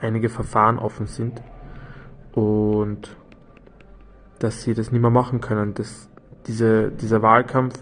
einige 0.00 0.28
Verfahren 0.28 0.78
offen 0.78 1.06
sind 1.06 1.42
und 2.32 3.16
dass 4.38 4.62
sie 4.62 4.74
das 4.74 4.92
nicht 4.92 5.02
mehr 5.02 5.10
machen 5.10 5.40
können, 5.40 5.74
dass 5.74 6.08
diese, 6.46 6.92
dieser 6.92 7.20
Wahlkampf 7.20 7.80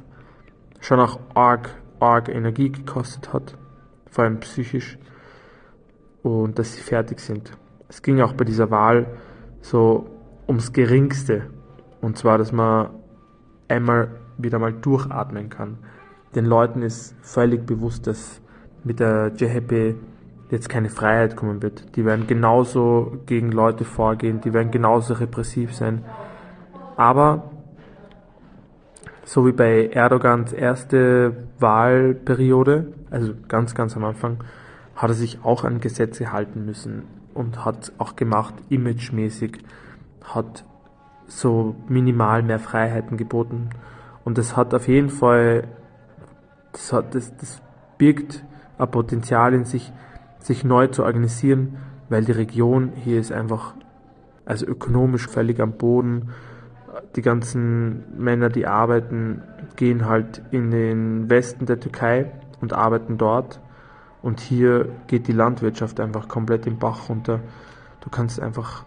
schon 0.80 0.98
auch 0.98 1.20
arg, 1.34 1.74
arg 2.00 2.30
Energie 2.30 2.70
gekostet 2.70 3.34
hat, 3.34 3.54
vor 4.10 4.24
allem 4.24 4.40
psychisch, 4.40 4.98
und 6.26 6.58
dass 6.58 6.74
sie 6.74 6.80
fertig 6.80 7.20
sind. 7.20 7.52
Es 7.88 8.02
ging 8.02 8.20
auch 8.20 8.32
bei 8.32 8.44
dieser 8.44 8.70
Wahl 8.70 9.06
so 9.60 10.06
ums 10.48 10.72
Geringste, 10.72 11.42
und 12.00 12.18
zwar, 12.18 12.38
dass 12.38 12.52
man 12.52 12.90
einmal 13.68 14.08
wieder 14.36 14.58
mal 14.58 14.72
durchatmen 14.72 15.50
kann. 15.50 15.78
Den 16.34 16.44
Leuten 16.44 16.82
ist 16.82 17.14
völlig 17.22 17.64
bewusst, 17.64 18.06
dass 18.06 18.40
mit 18.84 19.00
der 19.00 19.32
JHP 19.36 19.94
jetzt 20.50 20.68
keine 20.68 20.90
Freiheit 20.90 21.36
kommen 21.36 21.62
wird. 21.62 21.96
Die 21.96 22.04
werden 22.04 22.26
genauso 22.26 23.18
gegen 23.26 23.50
Leute 23.50 23.84
vorgehen, 23.84 24.40
die 24.40 24.52
werden 24.52 24.70
genauso 24.70 25.14
repressiv 25.14 25.74
sein. 25.74 26.04
Aber 26.96 27.50
so 29.24 29.46
wie 29.46 29.52
bei 29.52 29.88
Erdogans 29.88 30.52
erste 30.52 31.36
Wahlperiode, 31.58 32.92
also 33.10 33.32
ganz, 33.48 33.74
ganz 33.74 33.96
am 33.96 34.04
Anfang, 34.04 34.38
hat 34.96 35.10
er 35.10 35.14
sich 35.14 35.44
auch 35.44 35.64
an 35.64 35.80
Gesetze 35.80 36.32
halten 36.32 36.64
müssen 36.64 37.04
und 37.34 37.64
hat 37.64 37.92
auch 37.98 38.16
gemacht, 38.16 38.54
imagemäßig, 38.68 39.58
hat 40.24 40.64
so 41.26 41.76
minimal 41.88 42.42
mehr 42.42 42.58
Freiheiten 42.58 43.16
geboten. 43.16 43.70
Und 44.24 44.38
das 44.38 44.56
hat 44.56 44.74
auf 44.74 44.88
jeden 44.88 45.10
Fall, 45.10 45.68
das, 46.72 46.92
hat, 46.92 47.14
das, 47.14 47.36
das 47.36 47.62
birgt 47.98 48.44
ein 48.78 48.90
Potenzial 48.90 49.54
in 49.54 49.64
sich, 49.64 49.92
sich 50.38 50.64
neu 50.64 50.88
zu 50.88 51.04
organisieren, 51.04 51.76
weil 52.08 52.24
die 52.24 52.32
Region 52.32 52.92
hier 52.94 53.20
ist 53.20 53.32
einfach, 53.32 53.74
also 54.44 54.66
ökonomisch 54.66 55.28
völlig 55.28 55.60
am 55.60 55.72
Boden 55.72 56.30
die 57.14 57.22
ganzen 57.22 58.04
Männer, 58.18 58.48
die 58.48 58.66
arbeiten, 58.66 59.42
gehen 59.76 60.06
halt 60.06 60.42
in 60.50 60.70
den 60.70 61.30
Westen 61.30 61.66
der 61.66 61.80
Türkei 61.80 62.32
und 62.60 62.72
arbeiten 62.72 63.18
dort. 63.18 63.60
Und 64.22 64.40
hier 64.40 64.88
geht 65.06 65.28
die 65.28 65.32
Landwirtschaft 65.32 66.00
einfach 66.00 66.28
komplett 66.28 66.66
im 66.66 66.78
Bach 66.78 67.08
runter. 67.08 67.40
Du 68.00 68.10
kannst 68.10 68.40
einfach, 68.40 68.84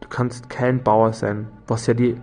du 0.00 0.08
kannst 0.08 0.48
kein 0.48 0.82
Bauer 0.82 1.12
sein, 1.12 1.48
was 1.66 1.86
ja 1.86 1.94
die 1.94 2.16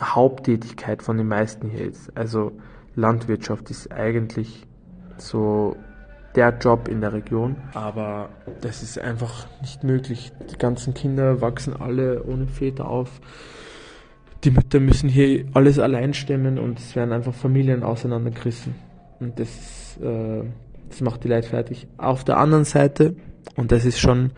Haupttätigkeit 0.00 1.02
von 1.02 1.18
den 1.18 1.28
meisten 1.28 1.68
hier 1.68 1.86
ist. 1.86 2.16
Also 2.16 2.52
Landwirtschaft 2.94 3.70
ist 3.70 3.92
eigentlich 3.92 4.66
so 5.18 5.76
der 6.34 6.56
Job 6.58 6.88
in 6.88 7.00
der 7.00 7.12
Region, 7.12 7.56
aber 7.74 8.28
das 8.60 8.82
ist 8.82 8.98
einfach 8.98 9.46
nicht 9.60 9.82
möglich. 9.84 10.32
Die 10.50 10.56
ganzen 10.56 10.94
Kinder 10.94 11.40
wachsen 11.40 11.74
alle 11.78 12.22
ohne 12.22 12.46
Väter 12.46 12.88
auf 12.88 13.20
die 14.44 14.50
Mütter 14.50 14.80
müssen 14.80 15.08
hier 15.08 15.44
alles 15.52 15.78
allein 15.78 16.14
stemmen 16.14 16.58
und 16.58 16.78
es 16.78 16.96
werden 16.96 17.12
einfach 17.12 17.34
Familien 17.34 17.82
auseinandergerissen. 17.82 18.74
Und 19.18 19.38
das, 19.38 19.98
äh, 20.02 20.42
das 20.90 21.00
macht 21.00 21.24
die 21.24 21.28
Leute 21.28 21.48
fertig. 21.48 21.86
Auf 21.96 22.24
der 22.24 22.36
anderen 22.36 22.64
Seite, 22.64 23.14
und 23.56 23.72
das 23.72 23.84
ist 23.84 24.00
schon 24.00 24.32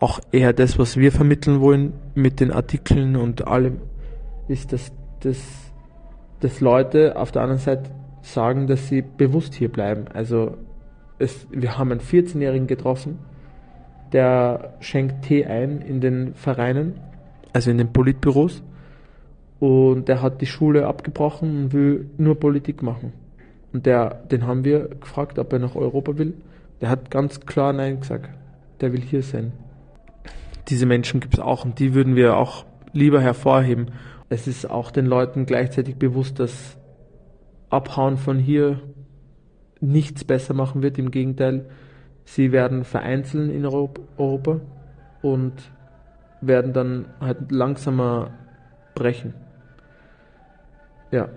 auch 0.00 0.20
eher 0.32 0.52
das, 0.52 0.78
was 0.78 0.96
wir 0.96 1.12
vermitteln 1.12 1.60
wollen 1.60 1.94
mit 2.14 2.40
den 2.40 2.50
Artikeln 2.50 3.16
und 3.16 3.46
allem, 3.46 3.78
ist, 4.48 4.72
dass, 4.72 4.92
dass, 5.20 5.38
dass 6.40 6.60
Leute 6.60 7.16
auf 7.16 7.32
der 7.32 7.42
anderen 7.42 7.60
Seite 7.60 7.90
sagen, 8.22 8.66
dass 8.66 8.88
sie 8.88 9.02
bewusst 9.02 9.54
hier 9.54 9.70
bleiben. 9.70 10.06
Also 10.12 10.56
es, 11.18 11.46
wir 11.50 11.78
haben 11.78 11.92
einen 11.92 12.00
14-Jährigen 12.00 12.66
getroffen, 12.66 13.18
der 14.12 14.74
schenkt 14.80 15.22
Tee 15.22 15.46
ein 15.46 15.80
in 15.80 16.00
den 16.00 16.34
Vereinen, 16.34 17.00
also 17.52 17.70
in 17.70 17.78
den 17.78 17.92
Politbüros 17.92 18.62
und 19.60 20.08
der 20.08 20.20
hat 20.20 20.40
die 20.40 20.46
Schule 20.46 20.86
abgebrochen 20.86 21.64
und 21.64 21.72
will 21.72 22.10
nur 22.18 22.38
Politik 22.38 22.82
machen. 22.82 23.12
Und 23.74 23.86
der, 23.86 24.22
den 24.30 24.46
haben 24.46 24.64
wir 24.64 24.88
gefragt, 24.88 25.36
ob 25.38 25.52
er 25.52 25.58
nach 25.58 25.74
Europa 25.74 26.16
will. 26.16 26.34
Der 26.80 26.88
hat 26.88 27.10
ganz 27.10 27.40
klar 27.40 27.72
Nein 27.72 28.00
gesagt. 28.00 28.30
Der 28.80 28.92
will 28.92 29.00
hier 29.00 29.24
sein. 29.24 29.52
Diese 30.68 30.86
Menschen 30.86 31.18
gibt 31.18 31.34
es 31.34 31.40
auch 31.40 31.64
und 31.64 31.80
die 31.80 31.92
würden 31.92 32.14
wir 32.14 32.36
auch 32.36 32.64
lieber 32.92 33.20
hervorheben. 33.20 33.90
Es 34.28 34.46
ist 34.46 34.70
auch 34.70 34.92
den 34.92 35.06
Leuten 35.06 35.44
gleichzeitig 35.44 35.96
bewusst, 35.96 36.38
dass 36.38 36.78
Abhauen 37.68 38.16
von 38.16 38.38
hier 38.38 38.80
nichts 39.80 40.22
besser 40.22 40.54
machen 40.54 40.82
wird. 40.82 40.96
Im 40.96 41.10
Gegenteil, 41.10 41.66
sie 42.24 42.52
werden 42.52 42.84
vereinzeln 42.84 43.50
in 43.50 43.66
Europa 43.66 44.60
und 45.20 45.52
werden 46.40 46.72
dann 46.72 47.06
halt 47.20 47.50
langsamer 47.50 48.30
brechen. 48.94 49.34
Ja. 51.10 51.28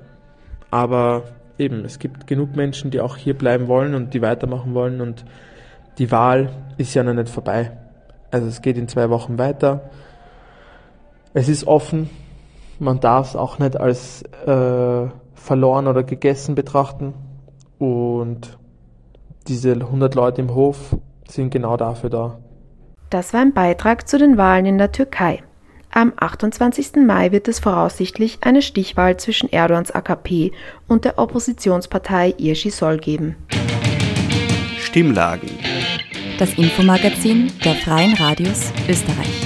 Aber 0.70 1.24
eben, 1.58 1.86
es 1.86 2.00
gibt 2.00 2.28
genug 2.28 2.56
Menschen, 2.56 2.92
die 2.92 3.02
auch 3.02 3.18
hier 3.18 3.38
bleiben 3.38 3.68
wollen 3.68 3.96
und 3.96 4.14
die 4.14 4.22
weitermachen 4.22 4.74
wollen 4.74 5.02
und 5.02 5.26
die 5.98 6.12
Wahl 6.12 6.50
ist 6.78 6.94
ja 6.94 7.04
noch 7.04 7.14
nicht 7.14 7.30
vorbei. 7.30 7.72
Also 8.32 8.48
es 8.48 8.62
geht 8.62 8.78
in 8.78 8.88
zwei 8.88 9.10
Wochen 9.10 9.38
weiter. 9.38 9.90
Es 11.34 11.50
ist 11.50 11.66
offen. 11.66 12.10
Man 12.80 13.00
darf 13.00 13.30
es 13.30 13.36
auch 13.36 13.58
nicht 13.60 13.80
als 13.80 14.22
äh, 14.46 15.08
verloren 15.34 15.88
oder 15.88 16.04
gegessen 16.04 16.56
betrachten. 16.56 17.14
Und 17.80 18.58
diese 19.48 19.74
100 19.74 20.14
Leute 20.16 20.42
im 20.42 20.54
Hof 20.54 20.98
sind 21.28 21.52
genau 21.52 21.78
dafür 21.78 22.10
da. 22.10 22.38
Das 23.10 23.34
war 23.34 23.42
ein 23.42 23.54
Beitrag 23.54 24.08
zu 24.08 24.18
den 24.18 24.38
Wahlen 24.38 24.66
in 24.66 24.78
der 24.78 24.92
Türkei. 24.92 25.44
Am 25.98 26.14
28. 26.16 26.98
Mai 26.98 27.32
wird 27.32 27.48
es 27.48 27.58
voraussichtlich 27.58 28.38
eine 28.42 28.62
Stichwahl 28.62 29.18
zwischen 29.18 29.50
Erdogans 29.50 29.90
AKP 29.90 30.52
und 30.88 31.06
der 31.06 31.18
Oppositionspartei 31.18 32.36
Sol 32.70 32.98
geben. 32.98 33.36
Stimmlagen. 34.80 35.50
Das 36.38 36.54
Infomagazin 36.54 37.52
der 37.66 37.74
Freien 37.74 38.14
Radios 38.14 38.72
Österreich. 38.88 39.42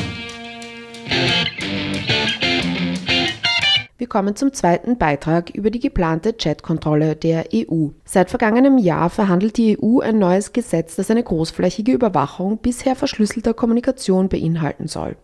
Wir 3.98 4.08
kommen 4.08 4.36
zum 4.36 4.51
zweiten 4.51 4.98
Beitrag 4.98 5.51
über 5.51 5.72
die 5.72 5.79
geplante 5.79 6.34
Chatkontrolle 6.34 7.15
der 7.15 7.46
EU. 7.55 7.91
Seit 8.03 8.29
vergangenem 8.29 8.77
Jahr 8.77 9.10
verhandelt 9.10 9.55
die 9.55 9.77
EU 9.81 10.01
ein 10.01 10.20
neues 10.20 10.51
Gesetz, 10.51 10.98
das 10.98 11.10
eine 11.10 11.24
großflächige 11.24 11.93
Überwachung 11.93 12.58
bisher 12.58 12.98
verschlüsselter 12.98 13.53
Kommunikation 13.53 14.27
beinhalten 14.27 14.89
soll. 14.89 15.15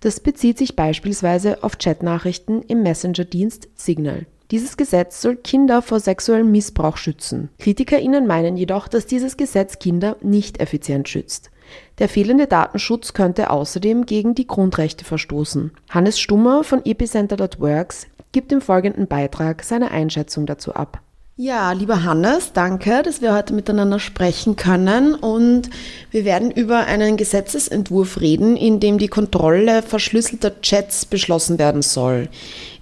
Das 0.00 0.20
bezieht 0.20 0.56
sich 0.56 0.76
beispielsweise 0.76 1.62
auf 1.62 1.78
Chatnachrichten 1.78 2.62
im 2.62 2.82
Messenger-Dienst 2.82 3.68
Signal. 3.74 4.26
Dieses 4.50 4.76
Gesetz 4.76 5.20
soll 5.20 5.36
Kinder 5.36 5.80
vor 5.80 6.00
sexuellem 6.00 6.50
Missbrauch 6.50 6.96
schützen. 6.96 7.50
KritikerInnen 7.60 8.26
meinen 8.26 8.56
jedoch, 8.56 8.88
dass 8.88 9.06
dieses 9.06 9.36
Gesetz 9.36 9.78
Kinder 9.78 10.16
nicht 10.22 10.58
effizient 10.58 11.08
schützt. 11.08 11.50
Der 11.98 12.08
fehlende 12.08 12.48
Datenschutz 12.48 13.12
könnte 13.12 13.50
außerdem 13.50 14.06
gegen 14.06 14.34
die 14.34 14.48
Grundrechte 14.48 15.04
verstoßen. 15.04 15.70
Hannes 15.90 16.18
Stummer 16.18 16.64
von 16.64 16.84
epicenter.works 16.84 18.08
gibt 18.32 18.50
im 18.50 18.60
folgenden 18.60 19.06
Beitrag 19.06 19.62
seine 19.62 19.92
Einschätzung 19.92 20.46
dazu 20.46 20.74
ab. 20.74 21.00
Ja, 21.42 21.72
lieber 21.72 22.04
Hannes, 22.04 22.52
danke, 22.52 23.02
dass 23.02 23.22
wir 23.22 23.34
heute 23.34 23.54
miteinander 23.54 23.98
sprechen 23.98 24.56
können 24.56 25.14
und 25.14 25.70
wir 26.10 26.26
werden 26.26 26.50
über 26.50 26.80
einen 26.80 27.16
Gesetzesentwurf 27.16 28.20
reden, 28.20 28.58
in 28.58 28.78
dem 28.78 28.98
die 28.98 29.08
Kontrolle 29.08 29.80
verschlüsselter 29.80 30.60
Chats 30.60 31.06
beschlossen 31.06 31.58
werden 31.58 31.80
soll 31.80 32.28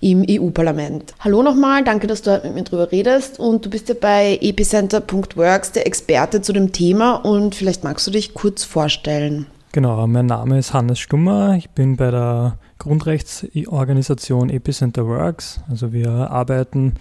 im 0.00 0.26
EU-Parlament. 0.28 1.14
Hallo 1.20 1.44
nochmal, 1.44 1.84
danke, 1.84 2.08
dass 2.08 2.22
du 2.22 2.32
heute 2.32 2.48
mit 2.48 2.56
mir 2.56 2.64
drüber 2.64 2.90
redest 2.90 3.38
und 3.38 3.64
du 3.64 3.70
bist 3.70 3.90
ja 3.90 3.94
bei 3.94 4.40
epicenter.works 4.42 5.70
der 5.70 5.86
Experte 5.86 6.42
zu 6.42 6.52
dem 6.52 6.72
Thema 6.72 7.14
und 7.14 7.54
vielleicht 7.54 7.84
magst 7.84 8.08
du 8.08 8.10
dich 8.10 8.34
kurz 8.34 8.64
vorstellen. 8.64 9.46
Genau, 9.70 10.04
mein 10.08 10.26
Name 10.26 10.58
ist 10.58 10.74
Hannes 10.74 10.98
Stummer, 10.98 11.54
ich 11.56 11.70
bin 11.70 11.96
bei 11.96 12.10
der 12.10 12.58
Grundrechtsorganisation 12.80 14.50
Epicenter 14.50 15.06
Works. 15.06 15.60
Also 15.70 15.92
wir 15.92 16.10
arbeiten 16.10 16.94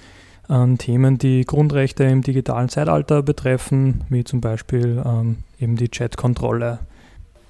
an 0.47 0.77
Themen, 0.77 1.17
die 1.17 1.45
Grundrechte 1.45 2.03
im 2.03 2.21
digitalen 2.21 2.69
Zeitalter 2.69 3.21
betreffen, 3.21 4.03
wie 4.09 4.23
zum 4.23 4.41
Beispiel 4.41 5.01
ähm, 5.05 5.37
eben 5.59 5.75
die 5.75 5.89
Chatkontrolle. 5.89 6.79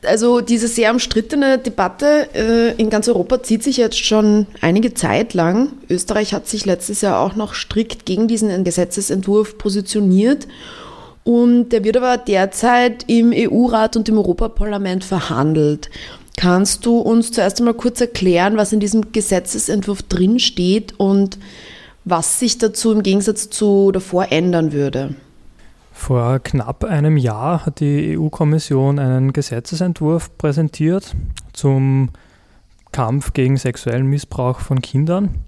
Also 0.05 0.41
diese 0.41 0.67
sehr 0.67 0.91
umstrittene 0.91 1.57
Debatte 1.57 2.29
äh, 2.33 2.81
in 2.81 2.89
ganz 2.89 3.07
Europa 3.07 3.41
zieht 3.41 3.63
sich 3.63 3.77
jetzt 3.77 4.03
schon 4.03 4.45
einige 4.61 4.93
Zeit 4.93 5.33
lang. 5.33 5.69
Österreich 5.89 6.33
hat 6.33 6.47
sich 6.47 6.65
letztes 6.65 7.01
Jahr 7.01 7.19
auch 7.19 7.35
noch 7.35 7.53
strikt 7.53 8.05
gegen 8.05 8.27
diesen 8.27 8.63
Gesetzesentwurf 8.63 9.57
positioniert. 9.57 10.47
Und 11.23 11.69
der 11.69 11.83
wird 11.83 11.97
aber 11.97 12.17
derzeit 12.17 13.03
im 13.07 13.33
EU-Rat 13.35 13.97
und 13.97 14.07
im 14.07 14.17
Europaparlament 14.17 15.03
verhandelt. 15.03 15.89
Kannst 16.37 16.85
du 16.85 16.99
uns 16.99 17.31
zuerst 17.31 17.59
einmal 17.59 17.73
kurz 17.73 17.99
erklären, 17.99 18.55
was 18.55 18.71
in 18.71 18.79
diesem 18.79 19.11
Gesetzesentwurf 19.11 20.03
drinsteht 20.03 20.93
und 20.97 21.39
was 22.09 22.39
sich 22.39 22.57
dazu 22.57 22.91
im 22.91 23.03
Gegensatz 23.03 23.49
zu 23.49 23.91
davor 23.91 24.31
ändern 24.31 24.71
würde? 24.71 25.15
Vor 25.91 26.39
knapp 26.39 26.83
einem 26.83 27.17
Jahr 27.17 27.65
hat 27.65 27.79
die 27.79 28.17
EU-Kommission 28.17 28.99
einen 28.99 29.33
Gesetzesentwurf 29.33 30.37
präsentiert 30.37 31.15
zum 31.53 32.09
Kampf 32.91 33.33
gegen 33.33 33.57
sexuellen 33.57 34.07
Missbrauch 34.07 34.59
von 34.59 34.81
Kindern. 34.81 35.43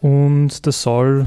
Und 0.00 0.66
das 0.66 0.82
soll 0.82 1.26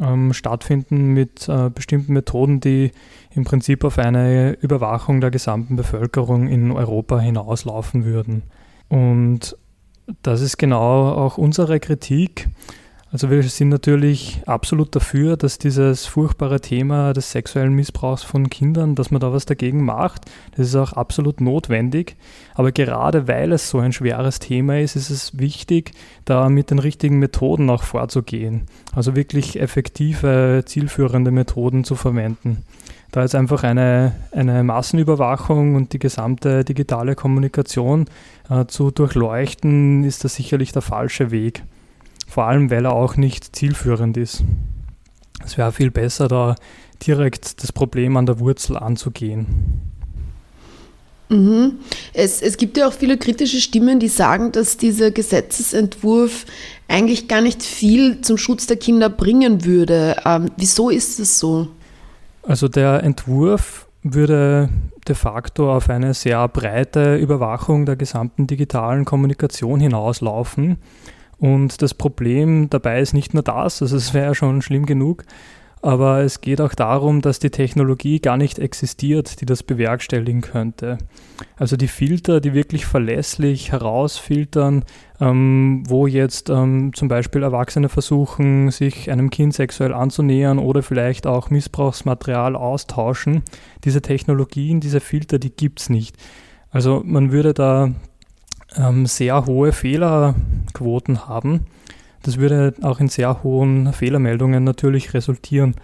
ähm, 0.00 0.32
stattfinden 0.32 1.14
mit 1.14 1.48
äh, 1.48 1.70
bestimmten 1.70 2.12
Methoden, 2.12 2.60
die 2.60 2.92
im 3.34 3.44
Prinzip 3.44 3.84
auf 3.84 3.98
eine 3.98 4.52
Überwachung 4.60 5.20
der 5.20 5.30
gesamten 5.30 5.76
Bevölkerung 5.76 6.48
in 6.48 6.70
Europa 6.70 7.18
hinauslaufen 7.18 8.04
würden. 8.04 8.42
Und 8.88 9.56
das 10.22 10.40
ist 10.40 10.58
genau 10.58 11.10
auch 11.10 11.38
unsere 11.38 11.80
Kritik. 11.80 12.48
Also 13.12 13.28
wir 13.28 13.42
sind 13.42 13.68
natürlich 13.68 14.40
absolut 14.46 14.96
dafür, 14.96 15.36
dass 15.36 15.58
dieses 15.58 16.06
furchtbare 16.06 16.62
Thema 16.62 17.12
des 17.12 17.30
sexuellen 17.30 17.74
Missbrauchs 17.74 18.22
von 18.22 18.48
Kindern, 18.48 18.94
dass 18.94 19.10
man 19.10 19.20
da 19.20 19.34
was 19.34 19.44
dagegen 19.44 19.84
macht. 19.84 20.22
Das 20.56 20.68
ist 20.68 20.76
auch 20.76 20.94
absolut 20.94 21.42
notwendig. 21.42 22.16
Aber 22.54 22.72
gerade 22.72 23.28
weil 23.28 23.52
es 23.52 23.68
so 23.68 23.80
ein 23.80 23.92
schweres 23.92 24.38
Thema 24.38 24.80
ist, 24.80 24.96
ist 24.96 25.10
es 25.10 25.38
wichtig, 25.38 25.92
da 26.24 26.48
mit 26.48 26.70
den 26.70 26.78
richtigen 26.78 27.18
Methoden 27.18 27.68
auch 27.68 27.82
vorzugehen. 27.82 28.62
Also 28.94 29.14
wirklich 29.14 29.60
effektive, 29.60 30.62
zielführende 30.64 31.32
Methoden 31.32 31.84
zu 31.84 31.96
verwenden. 31.96 32.64
Da 33.10 33.22
ist 33.24 33.34
einfach 33.34 33.62
eine, 33.62 34.14
eine 34.30 34.64
Massenüberwachung 34.64 35.74
und 35.74 35.92
die 35.92 35.98
gesamte 35.98 36.64
digitale 36.64 37.14
Kommunikation 37.14 38.06
äh, 38.48 38.64
zu 38.64 38.90
durchleuchten, 38.90 40.02
ist 40.02 40.24
das 40.24 40.36
sicherlich 40.36 40.72
der 40.72 40.80
falsche 40.80 41.30
Weg. 41.30 41.62
Vor 42.32 42.46
allem, 42.46 42.70
weil 42.70 42.86
er 42.86 42.94
auch 42.94 43.18
nicht 43.18 43.54
zielführend 43.54 44.16
ist. 44.16 44.42
Es 45.44 45.58
wäre 45.58 45.70
viel 45.70 45.90
besser, 45.90 46.28
da 46.28 46.54
direkt 47.06 47.62
das 47.62 47.72
Problem 47.72 48.16
an 48.16 48.24
der 48.24 48.40
Wurzel 48.40 48.78
anzugehen. 48.78 49.82
Mhm. 51.28 51.72
Es, 52.14 52.40
es 52.40 52.56
gibt 52.56 52.78
ja 52.78 52.88
auch 52.88 52.94
viele 52.94 53.18
kritische 53.18 53.60
Stimmen, 53.60 54.00
die 54.00 54.08
sagen, 54.08 54.50
dass 54.50 54.78
dieser 54.78 55.10
Gesetzesentwurf 55.10 56.46
eigentlich 56.88 57.28
gar 57.28 57.42
nicht 57.42 57.62
viel 57.62 58.22
zum 58.22 58.38
Schutz 58.38 58.66
der 58.66 58.78
Kinder 58.78 59.10
bringen 59.10 59.66
würde. 59.66 60.16
Ähm, 60.24 60.52
wieso 60.56 60.88
ist 60.88 61.20
es 61.20 61.38
so? 61.38 61.68
Also 62.44 62.66
der 62.66 63.02
Entwurf 63.02 63.88
würde 64.02 64.70
de 65.06 65.14
facto 65.14 65.70
auf 65.70 65.90
eine 65.90 66.14
sehr 66.14 66.48
breite 66.48 67.16
Überwachung 67.16 67.84
der 67.84 67.96
gesamten 67.96 68.46
digitalen 68.46 69.04
Kommunikation 69.04 69.80
hinauslaufen. 69.80 70.78
Und 71.42 71.82
das 71.82 71.92
Problem 71.92 72.70
dabei 72.70 73.00
ist 73.00 73.14
nicht 73.14 73.34
nur 73.34 73.42
das, 73.42 73.82
also 73.82 73.96
es 73.96 74.14
wäre 74.14 74.26
ja 74.26 74.34
schon 74.36 74.62
schlimm 74.62 74.86
genug, 74.86 75.24
aber 75.80 76.20
es 76.20 76.40
geht 76.40 76.60
auch 76.60 76.72
darum, 76.72 77.20
dass 77.20 77.40
die 77.40 77.50
Technologie 77.50 78.20
gar 78.20 78.36
nicht 78.36 78.60
existiert, 78.60 79.40
die 79.40 79.44
das 79.44 79.64
bewerkstelligen 79.64 80.40
könnte. 80.40 80.98
Also 81.56 81.76
die 81.76 81.88
Filter, 81.88 82.40
die 82.40 82.54
wirklich 82.54 82.86
verlässlich 82.86 83.72
herausfiltern, 83.72 84.84
ähm, 85.20 85.82
wo 85.88 86.06
jetzt 86.06 86.48
ähm, 86.48 86.92
zum 86.94 87.08
Beispiel 87.08 87.42
Erwachsene 87.42 87.88
versuchen, 87.88 88.70
sich 88.70 89.10
einem 89.10 89.30
Kind 89.30 89.52
sexuell 89.52 89.92
anzunähern 89.92 90.60
oder 90.60 90.84
vielleicht 90.84 91.26
auch 91.26 91.50
Missbrauchsmaterial 91.50 92.54
austauschen, 92.54 93.42
diese 93.82 94.00
Technologien, 94.00 94.78
diese 94.78 95.00
Filter, 95.00 95.40
die 95.40 95.50
gibt 95.50 95.80
es 95.80 95.90
nicht. 95.90 96.16
Also 96.70 97.02
man 97.04 97.32
würde 97.32 97.52
da 97.52 97.90
ähm, 98.76 99.06
sehr 99.06 99.46
hohe 99.46 99.72
Fehlerquoten 99.72 101.28
haben. 101.28 101.66
Das 102.22 102.38
würde 102.38 102.74
auch 102.82 103.00
in 103.00 103.08
sehr 103.08 103.42
hohen 103.42 103.92
Fehlermeldungen 103.92 104.64
natürlich 104.64 105.14
resultieren. 105.14 105.74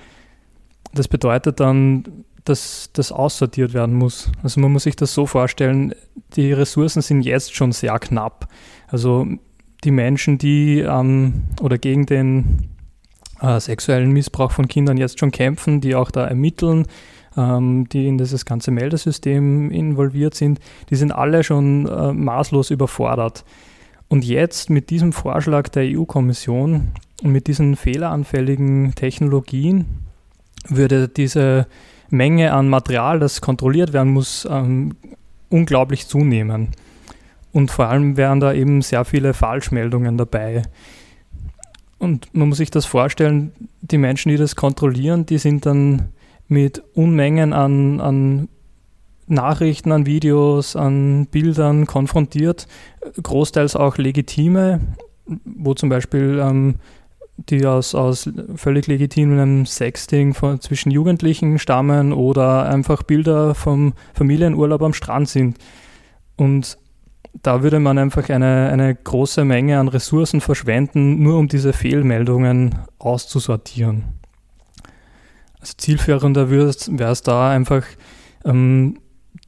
Das 0.95 1.09
bedeutet 1.09 1.61
dann, 1.61 2.05
dass 2.45 2.91
das 2.93 3.13
aussortiert 3.13 3.75
werden 3.75 3.95
muss. 3.95 4.31
Also 4.43 4.61
man 4.61 4.73
muss 4.73 4.85
sich 4.85 4.97
das 4.97 5.13
so 5.13 5.27
vorstellen, 5.27 5.95
die 6.35 6.53
Ressourcen 6.53 7.03
sind 7.03 7.23
jetzt 7.23 7.55
schon 7.55 7.73
sehr 7.73 7.99
knapp. 7.99 8.49
Also 8.87 9.27
die 9.85 9.91
Menschen, 9.91 10.39
die 10.39 10.81
ähm, 10.81 11.45
oder 11.61 11.79
gegen 11.79 12.07
den 12.07 12.71
äh, 13.41 13.61
sexuellen 13.61 14.13
Missbrauch 14.13 14.51
von 14.51 14.69
Kindern 14.69 14.97
jetzt 14.97 15.21
schon 15.21 15.31
kämpfen, 15.31 15.81
die 15.81 15.95
auch 15.95 16.11
da 16.11 16.27
ermitteln, 16.27 16.87
ähm, 17.39 17.89
die 17.89 18.09
in 18.09 18.19
dieses 18.19 18.45
ganze 18.45 18.71
Meldesystem 18.73 19.71
involviert 19.71 20.35
sind, 20.35 20.59
die 20.91 20.97
sind 20.97 21.13
alle 21.13 21.45
schon 21.45 21.87
äh, 21.87 22.13
maßlos 22.13 22.71
überfordert. 22.71 23.45
Und 24.09 24.25
jetzt 24.25 24.71
mit 24.71 24.91
diesem 24.91 25.13
Vorschlag 25.13 25.69
der 25.69 25.85
EU-Kommission 25.85 26.89
und 27.23 27.33
mit 27.33 27.47
diesen 27.47 27.77
fehleranfälligen 27.77 28.95
Technologien 28.95 29.87
würde 30.67 31.09
diese 31.09 31.67
Menge 32.11 32.53
an 32.53 32.69
Material, 32.69 33.21
das 33.21 33.41
kontrolliert 33.41 33.93
werden 33.93 34.13
muss, 34.13 34.47
ähm, 34.51 34.97
unglaublich 35.51 36.09
zunehmen. 36.09 36.69
Und 37.53 37.71
vor 37.71 37.87
allem 37.87 38.17
wären 38.17 38.41
da 38.41 38.53
eben 38.53 38.83
sehr 38.83 39.05
viele 39.05 39.33
Falschmeldungen 39.35 40.19
dabei. 40.19 40.63
Und 41.99 42.35
man 42.35 42.49
muss 42.49 42.59
sich 42.59 42.71
das 42.71 42.87
vorstellen, 42.87 43.53
die 43.81 43.99
Menschen, 43.99 44.31
die 44.31 44.37
das 44.37 44.57
kontrollieren, 44.57 45.27
die 45.27 45.39
sind 45.39 45.67
dann 45.67 46.09
mit 46.49 46.83
Unmengen 46.95 47.53
an, 47.53 48.01
an 48.01 48.49
Nachrichten, 49.27 49.93
an 49.93 50.07
Videos, 50.07 50.75
an 50.75 51.27
Bildern 51.27 51.87
konfrontiert, 51.87 52.67
großteils 53.23 53.77
auch 53.77 53.99
legitime, 53.99 54.81
wo 55.45 55.75
zum 55.75 55.91
Beispiel 55.91 56.41
ähm, 56.43 56.77
die 57.37 57.67
aus, 57.67 57.95
aus 57.95 58.29
völlig 58.57 58.87
legitimem 58.89 59.65
Sexting 59.65 60.35
von, 60.35 60.61
zwischen 60.61 60.91
Jugendlichen 60.91 61.59
stammen 61.59 62.13
oder 62.13 62.69
einfach 62.69 63.03
Bilder 63.03 63.55
vom 63.55 63.93
Familienurlaub 64.15 64.83
am 64.83 64.93
Strand 64.93 65.29
sind. 65.29 65.59
Und 66.37 66.79
da 67.43 67.63
würde 67.63 67.79
man 67.79 67.99
einfach 67.99 68.29
eine, 68.29 68.71
eine 68.73 68.95
große 68.95 69.45
Menge 69.45 69.79
an 69.79 69.89
Ressourcen 69.89 70.41
verschwenden, 70.41 71.23
nur 71.23 71.39
um 71.39 71.47
diese 71.47 71.73
Fehlmeldungen 71.73 72.75
auszusortieren. 72.99 74.18
Also 75.61 75.75
zielführender 75.77 76.51
wäre 76.51 76.69
es 76.69 77.23
da 77.23 77.51
einfach 77.51 77.85
ähm, 78.45 78.99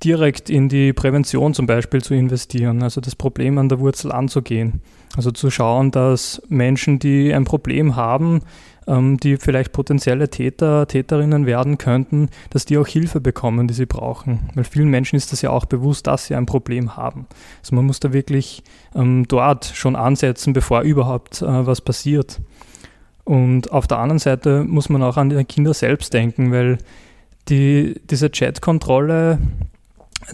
direkt 0.02 0.50
in 0.50 0.68
die 0.68 0.92
Prävention 0.92 1.54
zum 1.54 1.66
Beispiel 1.66 2.02
zu 2.02 2.14
investieren, 2.14 2.82
also 2.82 3.00
das 3.00 3.16
Problem 3.16 3.58
an 3.58 3.68
der 3.68 3.80
Wurzel 3.80 4.12
anzugehen. 4.12 4.80
Also 5.16 5.30
zu 5.32 5.50
schauen, 5.50 5.90
dass 5.90 6.40
Menschen, 6.48 6.98
die 6.98 7.34
ein 7.34 7.44
Problem 7.44 7.96
haben, 7.96 8.42
ähm, 8.86 9.18
die 9.18 9.36
vielleicht 9.36 9.72
potenzielle 9.72 10.30
Täter, 10.30 10.86
Täterinnen 10.86 11.46
werden 11.46 11.78
könnten, 11.78 12.28
dass 12.50 12.64
die 12.64 12.78
auch 12.78 12.86
Hilfe 12.86 13.20
bekommen, 13.20 13.66
die 13.66 13.74
sie 13.74 13.86
brauchen. 13.86 14.50
Weil 14.54 14.64
vielen 14.64 14.88
Menschen 14.88 15.16
ist 15.16 15.32
das 15.32 15.42
ja 15.42 15.50
auch 15.50 15.66
bewusst, 15.66 16.06
dass 16.06 16.26
sie 16.26 16.34
ein 16.34 16.46
Problem 16.46 16.96
haben. 16.96 17.26
Also 17.60 17.74
man 17.74 17.86
muss 17.86 18.00
da 18.00 18.12
wirklich 18.12 18.62
ähm, 18.94 19.26
dort 19.28 19.64
schon 19.66 19.96
ansetzen, 19.96 20.52
bevor 20.52 20.82
überhaupt 20.82 21.42
äh, 21.42 21.66
was 21.66 21.80
passiert. 21.80 22.40
Und 23.24 23.72
auf 23.72 23.86
der 23.86 23.98
anderen 23.98 24.18
Seite 24.18 24.64
muss 24.64 24.88
man 24.88 25.02
auch 25.02 25.16
an 25.16 25.30
die 25.30 25.44
Kinder 25.44 25.74
selbst 25.74 26.12
denken, 26.12 26.52
weil 26.52 26.78
die, 27.48 28.00
diese 28.08 28.30
Chat-Kontrolle, 28.30 29.38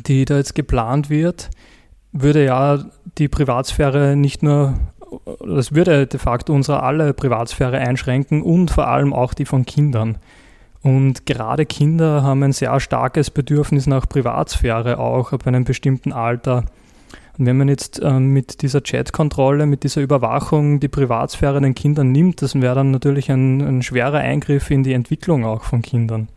die 0.07 0.25
da 0.25 0.37
jetzt 0.37 0.55
geplant 0.55 1.11
wird, 1.11 1.51
würde 2.13 2.45
ja 2.45 2.85
die 3.19 3.29
Privatsphäre 3.29 4.17
nicht 4.17 4.43
nur, 4.43 4.75
das 5.45 5.75
würde 5.75 6.07
de 6.07 6.19
facto 6.19 6.53
unsere 6.53 6.83
alle 6.83 7.15
Privatsphäre 7.15 7.79
einschränken 7.79 8.43
und 8.43 8.71
vor 8.71 8.89
allem 8.89 9.13
auch 9.13 9.35
die 9.35 9.45
von 9.45 9.65
Kindern. 9.65 10.19
Und 10.83 11.27
gerade 11.27 11.67
Kinder 11.67 12.23
haben 12.23 12.43
ein 12.43 12.53
sehr 12.53 12.79
starkes 12.79 13.31
Bedürfnis 13.31 13.87
nach 13.87 14.09
Privatsphäre, 14.09 14.99
auch 14.99 15.33
ab 15.33 15.47
einem 15.47 15.65
bestimmten 15.65 16.13
Alter. 16.13 16.65
Und 17.39 17.47
wenn 17.47 17.57
man 17.57 17.69
jetzt 17.69 18.01
äh, 18.03 18.19
mit 18.19 18.63
dieser 18.63 18.83
Chat-Kontrolle, 18.83 19.67
mit 19.67 19.83
dieser 19.83 20.01
Überwachung 20.01 20.81
die 20.81 20.89
Privatsphäre 20.89 21.61
den 21.61 21.75
Kindern 21.75 22.13
nimmt, 22.13 22.41
das 22.43 22.55
wäre 22.55 22.77
dann 22.77 22.91
natürlich 22.91 23.31
ein, 23.31 23.61
ein 23.61 23.83
schwerer 23.83 24.19
Eingriff 24.19 24.71
in 24.71 24.83
die 24.83 24.95
Entwicklung 24.95 25.45
auch 25.45 25.65
von 25.65 25.83
Kindern. 25.83 26.29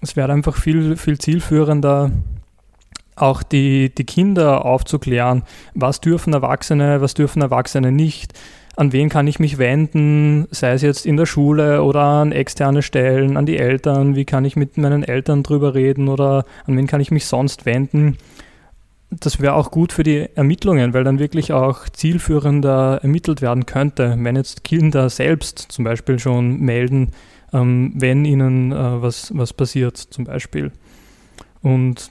Es 0.00 0.16
wäre 0.16 0.32
einfach 0.32 0.56
viel, 0.56 0.96
viel 0.96 1.18
zielführender, 1.18 2.10
auch 3.14 3.42
die, 3.42 3.94
die 3.94 4.04
Kinder 4.04 4.64
aufzuklären, 4.64 5.42
was 5.74 6.00
dürfen 6.00 6.32
Erwachsene, 6.32 7.00
was 7.00 7.14
dürfen 7.14 7.40
Erwachsene 7.40 7.90
nicht, 7.90 8.34
an 8.76 8.92
wen 8.92 9.08
kann 9.08 9.26
ich 9.26 9.38
mich 9.38 9.56
wenden, 9.56 10.46
sei 10.50 10.72
es 10.72 10.82
jetzt 10.82 11.06
in 11.06 11.16
der 11.16 11.24
Schule 11.24 11.82
oder 11.82 12.02
an 12.02 12.32
externe 12.32 12.82
Stellen, 12.82 13.38
an 13.38 13.46
die 13.46 13.56
Eltern, 13.56 14.16
wie 14.16 14.26
kann 14.26 14.44
ich 14.44 14.54
mit 14.54 14.76
meinen 14.76 15.02
Eltern 15.02 15.42
drüber 15.42 15.74
reden 15.74 16.08
oder 16.08 16.44
an 16.66 16.76
wen 16.76 16.86
kann 16.86 17.00
ich 17.00 17.10
mich 17.10 17.24
sonst 17.24 17.64
wenden. 17.64 18.18
Das 19.20 19.40
wäre 19.40 19.54
auch 19.54 19.70
gut 19.70 19.92
für 19.92 20.02
die 20.02 20.28
Ermittlungen, 20.34 20.92
weil 20.92 21.04
dann 21.04 21.18
wirklich 21.18 21.52
auch 21.52 21.88
zielführender 21.88 23.00
ermittelt 23.02 23.40
werden 23.40 23.66
könnte, 23.66 24.16
wenn 24.18 24.36
jetzt 24.36 24.64
Kinder 24.64 25.08
selbst 25.08 25.58
zum 25.58 25.84
Beispiel 25.84 26.18
schon 26.18 26.60
melden, 26.60 27.12
ähm, 27.52 27.92
wenn 27.94 28.24
ihnen 28.24 28.72
äh, 28.72 29.02
was, 29.02 29.32
was 29.36 29.52
passiert 29.52 29.96
zum 29.96 30.24
Beispiel. 30.24 30.72
Und 31.62 32.10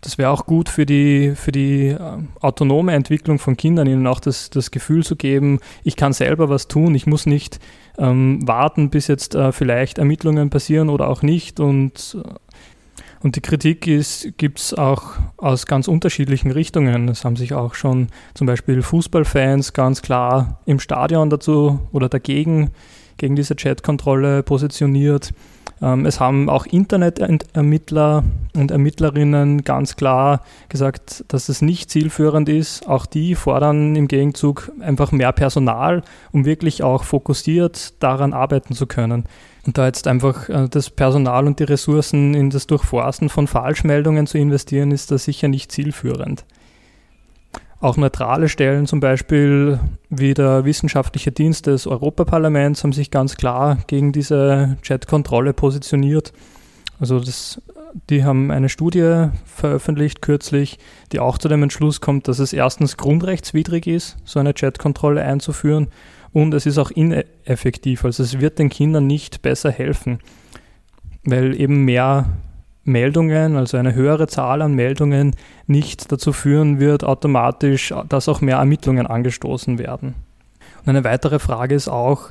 das 0.00 0.16
wäre 0.16 0.30
auch 0.30 0.46
gut 0.46 0.68
für 0.68 0.86
die, 0.86 1.34
für 1.34 1.52
die 1.52 1.88
äh, 1.88 1.98
autonome 2.40 2.92
Entwicklung 2.92 3.38
von 3.38 3.56
Kindern, 3.56 3.86
ihnen 3.86 4.06
auch 4.06 4.20
das, 4.20 4.50
das 4.50 4.70
Gefühl 4.70 5.04
zu 5.04 5.16
geben, 5.16 5.60
ich 5.84 5.96
kann 5.96 6.12
selber 6.12 6.48
was 6.48 6.68
tun, 6.68 6.94
ich 6.94 7.06
muss 7.06 7.26
nicht 7.26 7.60
ähm, 7.98 8.46
warten, 8.46 8.90
bis 8.90 9.08
jetzt 9.08 9.34
äh, 9.34 9.52
vielleicht 9.52 9.98
Ermittlungen 9.98 10.48
passieren 10.50 10.88
oder 10.88 11.08
auch 11.08 11.22
nicht. 11.22 11.60
Und, 11.60 12.16
äh, 12.24 12.28
und 13.22 13.36
die 13.36 13.42
Kritik 13.42 13.82
gibt 14.38 14.58
es 14.58 14.74
auch 14.74 15.12
aus 15.36 15.66
ganz 15.66 15.88
unterschiedlichen 15.88 16.50
Richtungen. 16.50 17.08
Es 17.08 17.24
haben 17.24 17.36
sich 17.36 17.52
auch 17.52 17.74
schon 17.74 18.08
zum 18.34 18.46
Beispiel 18.46 18.82
Fußballfans 18.82 19.74
ganz 19.74 20.00
klar 20.00 20.60
im 20.64 20.80
Stadion 20.80 21.28
dazu 21.28 21.80
oder 21.92 22.08
dagegen, 22.08 22.70
gegen 23.18 23.36
diese 23.36 23.54
Chatkontrolle 23.54 24.42
positioniert. 24.42 25.32
Ähm, 25.82 26.06
es 26.06 26.20
haben 26.20 26.48
auch 26.48 26.66
Internetermittler 26.66 28.24
und 28.54 28.70
Ermittlerinnen 28.70 29.62
ganz 29.62 29.96
klar 29.96 30.42
gesagt, 30.68 31.24
dass 31.28 31.48
es 31.48 31.62
nicht 31.62 31.90
zielführend 31.90 32.48
ist. 32.48 32.86
Auch 32.88 33.06
die 33.06 33.34
fordern 33.34 33.96
im 33.96 34.08
Gegenzug 34.08 34.72
einfach 34.80 35.12
mehr 35.12 35.32
Personal, 35.32 36.02
um 36.32 36.44
wirklich 36.44 36.82
auch 36.82 37.04
fokussiert 37.04 38.02
daran 38.02 38.32
arbeiten 38.32 38.74
zu 38.74 38.86
können. 38.86 39.24
Und 39.66 39.78
da 39.78 39.86
jetzt 39.86 40.06
einfach 40.06 40.48
äh, 40.48 40.68
das 40.68 40.90
Personal 40.90 41.46
und 41.46 41.58
die 41.58 41.64
Ressourcen 41.64 42.34
in 42.34 42.50
das 42.50 42.66
Durchforsten 42.66 43.28
von 43.28 43.46
Falschmeldungen 43.46 44.26
zu 44.26 44.38
investieren, 44.38 44.90
ist 44.90 45.10
da 45.10 45.18
sicher 45.18 45.48
nicht 45.48 45.72
zielführend. 45.72 46.44
Auch 47.80 47.96
neutrale 47.96 48.50
Stellen, 48.50 48.86
zum 48.86 49.00
Beispiel 49.00 49.80
wie 50.10 50.34
der 50.34 50.66
Wissenschaftliche 50.66 51.32
Dienst 51.32 51.66
des 51.66 51.86
Europaparlaments, 51.86 52.84
haben 52.84 52.92
sich 52.92 53.10
ganz 53.10 53.36
klar 53.36 53.78
gegen 53.86 54.12
diese 54.12 54.76
Chat-Kontrolle 54.82 55.54
positioniert. 55.54 56.34
Also 56.98 57.18
das, 57.20 57.62
die 58.10 58.22
haben 58.22 58.50
eine 58.50 58.68
Studie 58.68 59.28
veröffentlicht 59.46 60.20
kürzlich, 60.20 60.78
die 61.12 61.20
auch 61.20 61.38
zu 61.38 61.48
dem 61.48 61.62
Entschluss 61.62 62.02
kommt, 62.02 62.28
dass 62.28 62.38
es 62.38 62.52
erstens 62.52 62.98
grundrechtswidrig 62.98 63.86
ist, 63.86 64.18
so 64.26 64.38
eine 64.38 64.52
Chat-Kontrolle 64.52 65.22
einzuführen 65.22 65.88
und 66.34 66.52
es 66.52 66.66
ist 66.66 66.76
auch 66.76 66.90
ineffektiv. 66.90 68.04
Also 68.04 68.22
es 68.22 68.40
wird 68.40 68.58
den 68.58 68.68
Kindern 68.68 69.06
nicht 69.06 69.40
besser 69.40 69.70
helfen, 69.70 70.18
weil 71.24 71.58
eben 71.58 71.86
mehr 71.86 72.26
Meldungen, 72.84 73.56
also 73.56 73.76
eine 73.76 73.94
höhere 73.94 74.26
Zahl 74.26 74.62
an 74.62 74.74
Meldungen, 74.74 75.36
nicht 75.66 76.10
dazu 76.10 76.32
führen 76.32 76.80
wird 76.80 77.04
automatisch, 77.04 77.94
dass 78.08 78.28
auch 78.28 78.40
mehr 78.40 78.56
Ermittlungen 78.56 79.06
angestoßen 79.06 79.78
werden. 79.78 80.14
Und 80.80 80.88
eine 80.88 81.04
weitere 81.04 81.38
Frage 81.38 81.74
ist 81.74 81.88
auch, 81.88 82.30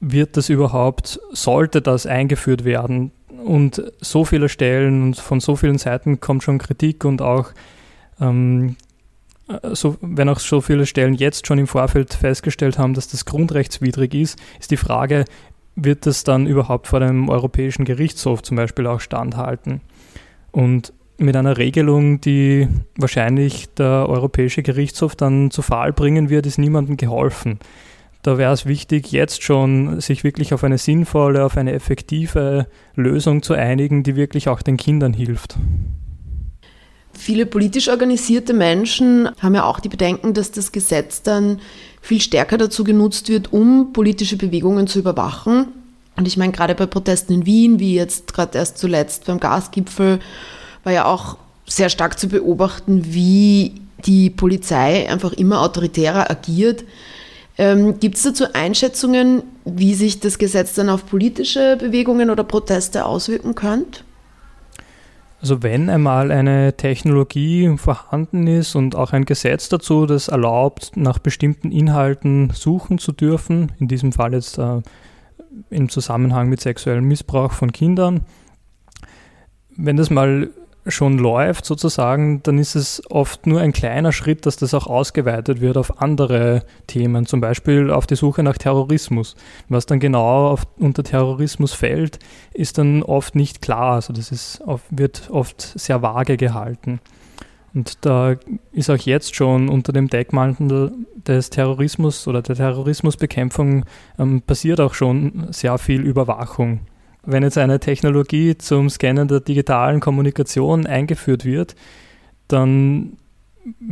wird 0.00 0.36
das 0.36 0.48
überhaupt, 0.48 1.18
sollte 1.32 1.82
das 1.82 2.06
eingeführt 2.06 2.64
werden? 2.64 3.12
Und 3.44 3.82
so 4.00 4.24
viele 4.24 4.48
Stellen 4.48 5.02
und 5.02 5.16
von 5.16 5.40
so 5.40 5.56
vielen 5.56 5.78
Seiten 5.78 6.20
kommt 6.20 6.42
schon 6.42 6.58
Kritik 6.58 7.04
und 7.04 7.20
auch, 7.20 7.50
ähm, 8.20 8.76
so, 9.72 9.96
wenn 10.00 10.28
auch 10.28 10.38
so 10.38 10.60
viele 10.60 10.86
Stellen 10.86 11.14
jetzt 11.14 11.46
schon 11.46 11.58
im 11.58 11.66
Vorfeld 11.66 12.14
festgestellt 12.14 12.78
haben, 12.78 12.94
dass 12.94 13.08
das 13.08 13.26
grundrechtswidrig 13.26 14.14
ist, 14.14 14.38
ist 14.58 14.70
die 14.70 14.78
Frage, 14.78 15.24
wird 15.76 16.06
das 16.06 16.24
dann 16.24 16.46
überhaupt 16.46 16.86
vor 16.86 17.00
dem 17.00 17.28
Europäischen 17.28 17.84
Gerichtshof 17.84 18.42
zum 18.42 18.56
Beispiel 18.56 18.86
auch 18.86 19.00
standhalten? 19.00 19.80
Und 20.52 20.92
mit 21.18 21.36
einer 21.36 21.58
Regelung, 21.58 22.20
die 22.20 22.68
wahrscheinlich 22.96 23.72
der 23.74 24.08
Europäische 24.08 24.62
Gerichtshof 24.62 25.14
dann 25.14 25.50
zu 25.50 25.62
Fall 25.62 25.92
bringen 25.92 26.28
wird, 26.28 26.46
ist 26.46 26.58
niemandem 26.58 26.96
geholfen. 26.96 27.58
Da 28.22 28.38
wäre 28.38 28.52
es 28.52 28.66
wichtig, 28.66 29.12
jetzt 29.12 29.42
schon 29.42 30.00
sich 30.00 30.24
wirklich 30.24 30.54
auf 30.54 30.64
eine 30.64 30.78
sinnvolle, 30.78 31.44
auf 31.44 31.56
eine 31.56 31.72
effektive 31.72 32.66
Lösung 32.94 33.42
zu 33.42 33.52
einigen, 33.54 34.02
die 34.02 34.16
wirklich 34.16 34.48
auch 34.48 34.62
den 34.62 34.76
Kindern 34.76 35.12
hilft. 35.12 35.56
Viele 37.16 37.46
politisch 37.46 37.88
organisierte 37.88 38.52
Menschen 38.52 39.30
haben 39.40 39.54
ja 39.54 39.64
auch 39.64 39.80
die 39.80 39.88
Bedenken, 39.88 40.34
dass 40.34 40.50
das 40.50 40.72
Gesetz 40.72 41.22
dann 41.22 41.60
viel 42.00 42.20
stärker 42.20 42.58
dazu 42.58 42.84
genutzt 42.84 43.28
wird, 43.28 43.52
um 43.52 43.92
politische 43.92 44.36
Bewegungen 44.36 44.86
zu 44.86 44.98
überwachen. 44.98 45.68
Und 46.16 46.28
ich 46.28 46.36
meine, 46.36 46.52
gerade 46.52 46.74
bei 46.74 46.86
Protesten 46.86 47.32
in 47.32 47.46
Wien, 47.46 47.78
wie 47.80 47.94
jetzt 47.94 48.32
gerade 48.34 48.58
erst 48.58 48.78
zuletzt 48.78 49.24
beim 49.26 49.40
Gasgipfel, 49.40 50.20
war 50.84 50.92
ja 50.92 51.06
auch 51.06 51.36
sehr 51.66 51.88
stark 51.88 52.18
zu 52.18 52.28
beobachten, 52.28 53.14
wie 53.14 53.74
die 54.04 54.30
Polizei 54.30 55.08
einfach 55.08 55.32
immer 55.32 55.62
autoritärer 55.62 56.30
agiert. 56.30 56.84
Ähm, 57.56 57.98
Gibt 58.00 58.16
es 58.16 58.22
dazu 58.22 58.52
Einschätzungen, 58.52 59.42
wie 59.64 59.94
sich 59.94 60.20
das 60.20 60.38
Gesetz 60.38 60.74
dann 60.74 60.90
auf 60.90 61.06
politische 61.06 61.76
Bewegungen 61.78 62.30
oder 62.30 62.44
Proteste 62.44 63.06
auswirken 63.06 63.54
könnte? 63.54 64.00
Also 65.44 65.62
wenn 65.62 65.90
einmal 65.90 66.32
eine 66.32 66.74
Technologie 66.74 67.76
vorhanden 67.76 68.46
ist 68.46 68.74
und 68.76 68.96
auch 68.96 69.12
ein 69.12 69.26
Gesetz 69.26 69.68
dazu, 69.68 70.06
das 70.06 70.28
erlaubt, 70.28 70.92
nach 70.94 71.18
bestimmten 71.18 71.70
Inhalten 71.70 72.48
suchen 72.54 72.96
zu 72.96 73.12
dürfen, 73.12 73.72
in 73.78 73.86
diesem 73.86 74.12
Fall 74.12 74.32
jetzt 74.32 74.56
äh, 74.56 74.80
im 75.68 75.90
Zusammenhang 75.90 76.48
mit 76.48 76.62
sexuellem 76.62 77.04
Missbrauch 77.04 77.52
von 77.52 77.72
Kindern, 77.72 78.22
wenn 79.76 79.98
das 79.98 80.08
mal 80.08 80.48
schon 80.86 81.18
läuft 81.18 81.64
sozusagen, 81.64 82.42
dann 82.42 82.58
ist 82.58 82.74
es 82.74 83.02
oft 83.10 83.46
nur 83.46 83.60
ein 83.60 83.72
kleiner 83.72 84.12
Schritt, 84.12 84.46
dass 84.46 84.56
das 84.56 84.74
auch 84.74 84.86
ausgeweitet 84.86 85.60
wird 85.60 85.76
auf 85.76 86.02
andere 86.02 86.64
Themen, 86.86 87.26
zum 87.26 87.40
Beispiel 87.40 87.90
auf 87.90 88.06
die 88.06 88.16
Suche 88.16 88.42
nach 88.42 88.58
Terrorismus. 88.58 89.34
Was 89.68 89.86
dann 89.86 89.98
genau 89.98 90.50
auf, 90.50 90.64
unter 90.78 91.02
Terrorismus 91.02 91.72
fällt, 91.72 92.18
ist 92.52 92.78
dann 92.78 93.02
oft 93.02 93.34
nicht 93.34 93.62
klar. 93.62 93.94
Also 93.94 94.12
das 94.12 94.30
ist, 94.30 94.62
wird 94.90 95.28
oft 95.30 95.60
sehr 95.60 96.02
vage 96.02 96.36
gehalten. 96.36 97.00
Und 97.72 98.04
da 98.04 98.36
ist 98.72 98.90
auch 98.90 98.98
jetzt 98.98 99.34
schon 99.34 99.68
unter 99.68 99.92
dem 99.92 100.08
Deckmantel 100.08 100.92
des 101.26 101.50
Terrorismus 101.50 102.28
oder 102.28 102.40
der 102.40 102.54
Terrorismusbekämpfung 102.54 103.84
ähm, 104.18 104.42
passiert 104.42 104.80
auch 104.80 104.94
schon 104.94 105.48
sehr 105.50 105.76
viel 105.78 106.02
Überwachung. 106.02 106.80
Wenn 107.26 107.42
jetzt 107.42 107.58
eine 107.58 107.80
Technologie 107.80 108.56
zum 108.58 108.90
Scannen 108.90 109.28
der 109.28 109.40
digitalen 109.40 110.00
Kommunikation 110.00 110.86
eingeführt 110.86 111.44
wird, 111.44 111.74
dann 112.48 113.16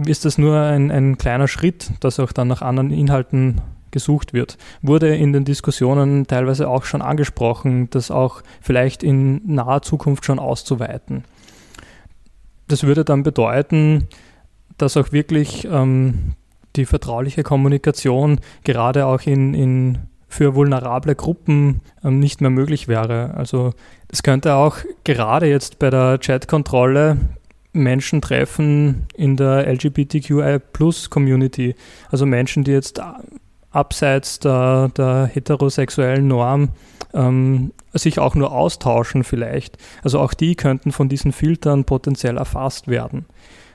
ist 0.05 0.25
das 0.25 0.39
nur 0.39 0.59
ein, 0.59 0.91
ein 0.91 1.17
kleiner 1.17 1.49
Schritt, 1.49 1.91
dass 2.01 2.21
auch 2.21 2.33
dann 2.33 2.49
nach 2.49 2.63
anderen 2.63 2.91
Inhalten 2.91 3.61
gesucht 3.91 4.33
wird. 4.33 4.59
Wurde 4.81 5.15
in 5.15 5.33
den 5.33 5.45
Diskussionen 5.45 6.27
teilweise 6.27 6.69
auch 6.69 6.85
schon 6.85 7.03
angesprochen, 7.03 7.89
das 7.91 8.11
auch 8.11 8.43
vielleicht 8.61 9.03
in 9.03 9.41
naher 9.47 9.83
Zukunft 9.83 10.25
schon 10.25 10.39
auszuweiten. 10.39 11.25
Das 12.69 12.85
würde 12.85 13.05
dann 13.05 13.23
bedeuten, 13.23 14.09
dass 14.79 14.97
auch 14.97 15.13
wirklich 15.13 15.69
ähm, 15.71 16.35
die 16.77 16.87
vertrauliche 16.87 17.43
Kommunikation 17.43 18.41
gerade 18.65 19.07
auch 19.07 19.23
in, 19.23 19.55
in 19.55 19.99
für 20.33 20.55
vulnerable 20.55 21.15
Gruppen 21.15 21.83
ähm, 22.03 22.19
nicht 22.19 22.41
mehr 22.41 22.51
möglich 22.51 22.89
wäre. 22.89 23.35
Also 23.35 23.75
es 24.09 24.23
könnte 24.23 24.55
auch 24.55 24.79
gerade 25.05 25.47
jetzt 25.47 25.79
bei 25.79 25.91
der 25.91 26.19
Chat-Kontrolle 26.21 27.19
Menschen 27.75 28.23
treffen 28.23 29.07
in 29.15 29.37
der 29.37 29.67
LGBTQI-Plus-Community, 29.67 31.75
also 32.11 32.27
Menschen, 32.27 32.65
die 32.65 32.73
jetzt 32.73 33.01
abseits 33.71 34.41
der, 34.41 34.91
der 34.97 35.31
heterosexuellen 35.33 36.27
Norm 36.29 36.71
ähm, 37.13 37.73
sich 37.93 38.19
auch 38.19 38.35
nur 38.35 38.53
austauschen 38.53 39.25
vielleicht. 39.25 39.77
Also 40.03 40.19
auch 40.19 40.33
die 40.33 40.55
könnten 40.55 40.93
von 40.93 41.11
diesen 41.11 41.33
Filtern 41.33 41.85
potenziell 41.85 42.39
erfasst 42.39 42.89
werden. 42.89 43.27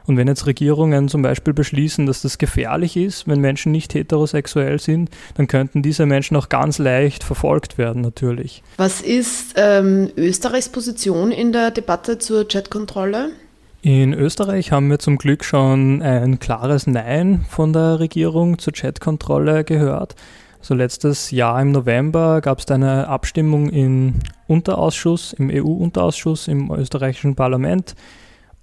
Und 0.08 0.16
wenn 0.16 0.28
jetzt 0.28 0.48
Regierungen 0.48 1.10
zum 1.10 1.22
Beispiel 1.22 1.54
beschließen, 1.54 2.06
dass 2.06 2.22
das 2.22 2.38
gefährlich 2.38 2.96
ist, 2.96 3.28
wenn 3.28 3.42
Menschen 3.42 3.74
nicht 3.74 3.94
heterosexuell 3.94 4.80
sind, 4.80 5.10
dann 5.36 5.48
könnten 5.48 5.82
diese 5.82 6.06
Menschen 6.06 6.38
auch 6.38 6.48
ganz 6.48 6.80
leicht 6.80 7.26
verfolgt 7.26 7.78
werden 7.78 8.02
natürlich. 8.02 8.64
Was 8.78 9.02
ist 9.02 9.56
ähm, 9.58 10.10
Österreichs 10.16 10.70
Position 10.70 11.32
in 11.32 11.52
der 11.52 11.72
Debatte 11.72 12.18
zur 12.20 12.48
Chatkontrolle? 12.48 13.32
In 13.82 14.14
Österreich 14.14 14.72
haben 14.72 14.90
wir 14.90 15.00
zum 15.00 15.18
Glück 15.18 15.44
schon 15.44 16.02
ein 16.02 16.40
klares 16.40 16.88
Nein 16.88 17.46
von 17.50 17.74
der 17.74 18.00
Regierung 18.00 18.60
zur 18.60 18.74
Chatkontrolle 18.74 19.66
gehört. 19.66 20.16
So 20.62 20.74
letztes 20.74 21.32
Jahr 21.32 21.62
im 21.62 21.72
November 21.72 22.42
gab 22.42 22.60
es 22.60 22.68
eine 22.68 23.08
Abstimmung 23.08 23.70
im 23.70 24.16
Unterausschuss, 24.48 25.34
im 25.34 25.50
EU-Unterausschuss 25.50 26.48
im 26.48 26.72
österreichischen 26.72 27.36
Parlament. 27.36 27.96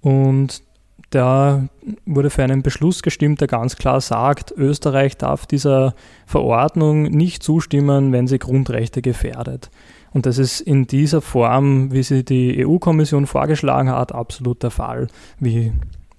Und 0.01 0.61
da 1.09 1.67
wurde 2.05 2.29
für 2.29 2.43
einen 2.43 2.63
Beschluss 2.63 3.01
gestimmt, 3.03 3.41
der 3.41 3.47
ganz 3.47 3.75
klar 3.75 4.01
sagt, 4.01 4.51
Österreich 4.51 5.17
darf 5.17 5.45
dieser 5.45 5.93
Verordnung 6.25 7.03
nicht 7.03 7.43
zustimmen, 7.43 8.11
wenn 8.11 8.27
sie 8.27 8.39
Grundrechte 8.39 9.01
gefährdet. 9.01 9.69
Und 10.15 10.25
das 10.25 10.37
ist 10.37 10.61
in 10.61 10.87
dieser 10.87 11.21
Form, 11.21 11.91
wie 11.91 12.01
sie 12.01 12.23
die 12.23 12.65
EU-Kommission 12.65 13.27
vorgeschlagen 13.27 13.89
hat, 13.89 14.13
absolut 14.13 14.63
der 14.63 14.71
Fall, 14.71 15.07
wie, 15.41 15.73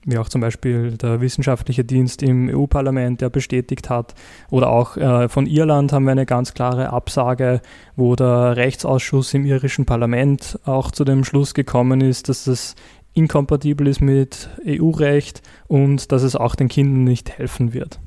wie 0.04 0.18
auch 0.18 0.28
zum 0.28 0.42
Beispiel 0.42 0.98
der 0.98 1.22
wissenschaftliche 1.22 1.82
Dienst 1.82 2.22
im 2.22 2.50
EU-Parlament, 2.54 3.22
der 3.22 3.30
bestätigt 3.30 3.88
hat. 3.88 4.14
Oder 4.50 4.68
auch 4.68 4.98
äh, 4.98 5.30
von 5.30 5.46
Irland 5.46 5.94
haben 5.94 6.04
wir 6.04 6.12
eine 6.12 6.26
ganz 6.26 6.52
klare 6.52 6.90
Absage, 6.90 7.62
wo 7.96 8.16
der 8.16 8.56
Rechtsausschuss 8.56 9.32
im 9.32 9.46
irischen 9.46 9.86
Parlament 9.86 10.60
auch 10.66 10.90
zu 10.90 11.04
dem 11.04 11.24
Schluss 11.24 11.54
gekommen 11.54 12.02
ist, 12.02 12.28
dass 12.28 12.44
das 12.44 12.74
inkompatibel 13.16 13.86
ist 13.86 14.00
mit 14.00 14.48
EU-Recht 14.66 15.42
und 15.68 16.12
dass 16.12 16.22
es 16.22 16.36
auch 16.36 16.54
den 16.54 16.68
Kindern 16.68 17.04
nicht 17.04 17.30
helfen 17.30 17.72
wird. 17.72 17.98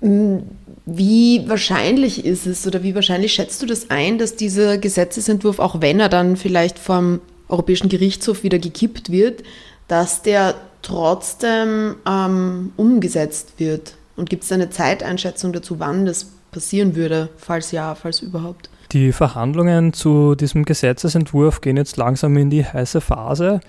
Mm, 0.00 0.38
wie 0.86 1.48
wahrscheinlich 1.48 2.24
ist 2.24 2.46
es 2.46 2.66
oder 2.66 2.82
wie 2.82 2.94
wahrscheinlich 2.94 3.32
schätzt 3.32 3.62
du 3.62 3.66
das 3.66 3.90
ein, 3.90 4.18
dass 4.18 4.36
dieser 4.36 4.78
Gesetzesentwurf, 4.78 5.58
auch 5.58 5.80
wenn 5.80 6.00
er 6.00 6.08
dann 6.08 6.36
vielleicht 6.36 6.78
vom 6.78 7.20
Europäischen 7.48 7.88
Gerichtshof 7.88 8.42
wieder 8.42 8.58
gekippt 8.58 9.10
wird, 9.10 9.42
dass 9.88 10.22
der 10.22 10.54
trotzdem 10.82 11.96
ähm, 12.08 12.72
umgesetzt 12.76 13.54
wird? 13.58 13.94
Und 14.16 14.28
gibt 14.28 14.44
es 14.44 14.52
eine 14.52 14.70
Zeiteinschätzung 14.70 15.52
dazu, 15.52 15.78
wann 15.80 16.06
das 16.06 16.26
passieren 16.50 16.96
würde, 16.96 17.28
falls 17.36 17.72
ja, 17.72 17.94
falls 17.94 18.20
überhaupt? 18.20 18.68
Die 18.92 19.12
Verhandlungen 19.12 19.94
zu 19.94 20.34
diesem 20.34 20.64
Gesetzesentwurf 20.64 21.62
gehen 21.62 21.78
jetzt 21.78 21.96
langsam 21.96 22.36
in 22.36 22.50
die 22.50 22.64
heiße 22.64 23.00
Phase. 23.00 23.60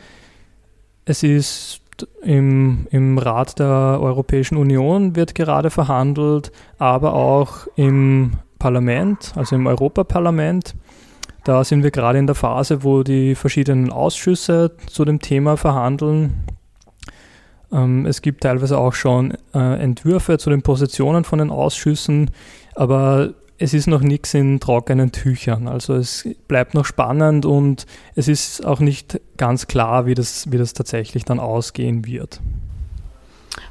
Es 1.06 1.24
ist 1.24 1.82
im, 2.22 2.88
im 2.92 3.18
Rat 3.18 3.60
der 3.60 4.00
Europäischen 4.02 4.58
Union 4.58 5.16
wird 5.16 5.36
gerade 5.36 5.70
verhandelt, 5.70 6.52
aber 6.78 7.14
auch 7.14 7.68
im 7.76 8.34
Parlament, 8.60 9.34
also 9.36 9.56
im 9.56 9.68
Europaparlament. 9.68 10.76
Da 11.44 11.64
sind 11.66 11.84
wir 11.84 11.92
gerade 11.92 12.20
in 12.20 12.28
der 12.28 12.36
Phase, 12.36 12.84
wo 12.84 13.04
die 13.04 13.36
verschiedenen 13.36 13.92
Ausschüsse 13.92 14.72
zu 14.88 15.04
dem 15.04 15.20
Thema 15.20 15.58
verhandeln. 15.58 16.46
Ähm, 17.72 18.06
es 18.06 18.22
gibt 18.22 18.44
teilweise 18.44 18.78
auch 18.78 18.94
schon 18.94 19.34
äh, 19.54 19.84
Entwürfe 19.84 20.38
zu 20.38 20.50
den 20.50 20.62
Positionen 20.62 21.26
von 21.26 21.40
den 21.40 21.50
Ausschüssen, 21.50 22.32
aber 22.76 23.34
es 23.58 23.74
ist 23.74 23.88
noch 23.88 24.02
nichts 24.02 24.34
in 24.34 24.60
trockenen 24.60 25.12
Tüchern. 25.12 25.68
Also 25.68 25.96
es 25.96 26.28
bleibt 26.48 26.74
noch 26.74 26.86
spannend 26.86 27.46
und 27.46 27.86
es 28.16 28.28
ist 28.28 28.66
auch 28.66 28.80
nicht 28.80 29.20
ganz 29.38 29.68
klar, 29.68 30.06
wie 30.06 30.16
das, 30.16 30.52
wie 30.52 30.58
das 30.58 30.74
tatsächlich 30.74 31.24
dann 31.24 31.40
ausgehen 31.40 32.06
wird. 32.06 32.42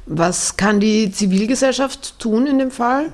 Was 0.05 0.57
kann 0.57 0.79
die 0.79 1.11
Zivilgesellschaft 1.11 2.19
tun 2.19 2.47
in 2.47 2.57
dem 2.57 2.71
Fall? 2.71 3.11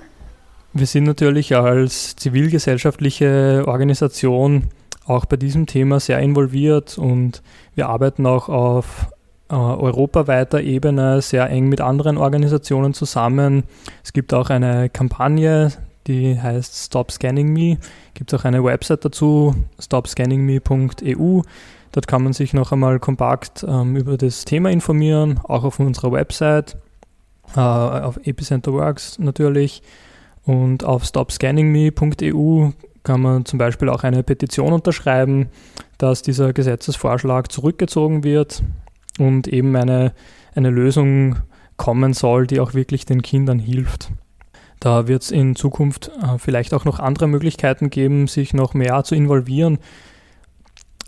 Wir 0.73 0.86
sind 0.86 1.05
natürlich 1.05 1.55
als 1.55 2.15
zivilgesellschaftliche 2.15 3.63
Organisation 3.65 4.65
auch 5.05 5.25
bei 5.25 5.36
diesem 5.36 5.65
Thema 5.65 5.99
sehr 5.99 6.19
involviert 6.19 6.97
und 6.99 7.41
wir 7.73 7.89
arbeiten 7.89 8.27
auch 8.27 8.47
auf 8.47 9.08
äh, 9.49 9.55
europaweiter 9.55 10.62
Ebene 10.62 11.23
sehr 11.23 11.49
eng 11.49 11.69
mit 11.69 11.82
anderen 11.82 12.17
Organisationen 12.17 12.93
zusammen. 12.93 13.63
Es 14.03 14.13
gibt 14.13 14.32
auch 14.34 14.51
eine 14.51 14.89
Kampagne, 14.89 15.71
die 16.10 16.41
heißt 16.41 16.88
Stop 16.88 17.12
Scanning 17.12 17.54
Me. 17.54 17.78
Gibt 18.13 18.34
es 18.34 18.39
auch 18.39 18.43
eine 18.43 18.63
Website 18.63 19.06
dazu, 19.06 19.56
stopscanningme.eu. 19.80 21.41
Dort 21.91 22.08
kann 22.08 22.24
man 22.24 22.34
sich 22.34 22.54
noch 22.54 22.72
einmal 22.72 23.00
kompakt 23.00 23.65
ähm, 23.67 23.95
über 23.95 24.17
das 24.17 24.43
Thema 24.45 24.69
informieren, 24.72 25.39
auch 25.43 25.63
auf 25.63 25.80
unserer 25.80 26.12
Website, 26.12 26.78
äh, 27.56 27.60
auf 27.60 28.17
Epicenter 28.24 28.74
Works 28.74 29.17
natürlich. 29.19 29.82
Und 30.43 30.84
auf 30.84 31.06
stopscanningme.eu 31.06 32.69
kann 33.04 33.22
man 33.22 33.45
zum 33.45 33.60
Beispiel 33.60 33.89
auch 33.89 34.04
eine 34.04 34.24
Petition 34.24 34.74
unterschreiben, 34.74 35.50
dass 35.98 36.22
dieser 36.22 36.54
Gesetzesvorschlag 36.54 37.52
zurückgezogen 37.52 38.24
wird 38.24 38.63
und 39.19 39.48
eben 39.48 39.76
eine, 39.76 40.13
eine 40.56 40.69
Lösung 40.69 41.38
kommen 41.78 42.13
soll, 42.13 42.48
die 42.48 42.60
auch 42.60 42.74
wirklich 42.74 43.06
den 43.06 43.22
Kindern 43.22 43.60
hilft. 43.60 44.12
Da 44.80 45.08
wird 45.08 45.24
es 45.24 45.32
in 45.32 45.56
Zukunft 45.56 46.10
äh, 46.22 46.38
vielleicht 46.38 46.74
auch 46.74 46.86
noch 46.86 47.00
andere 47.00 47.28
Möglichkeiten 47.28 47.89
geben, 47.89 48.28
sich 48.28 48.54
noch 48.54 48.74
mehr 48.74 49.04
zu 49.04 49.15
involvieren. 49.15 49.80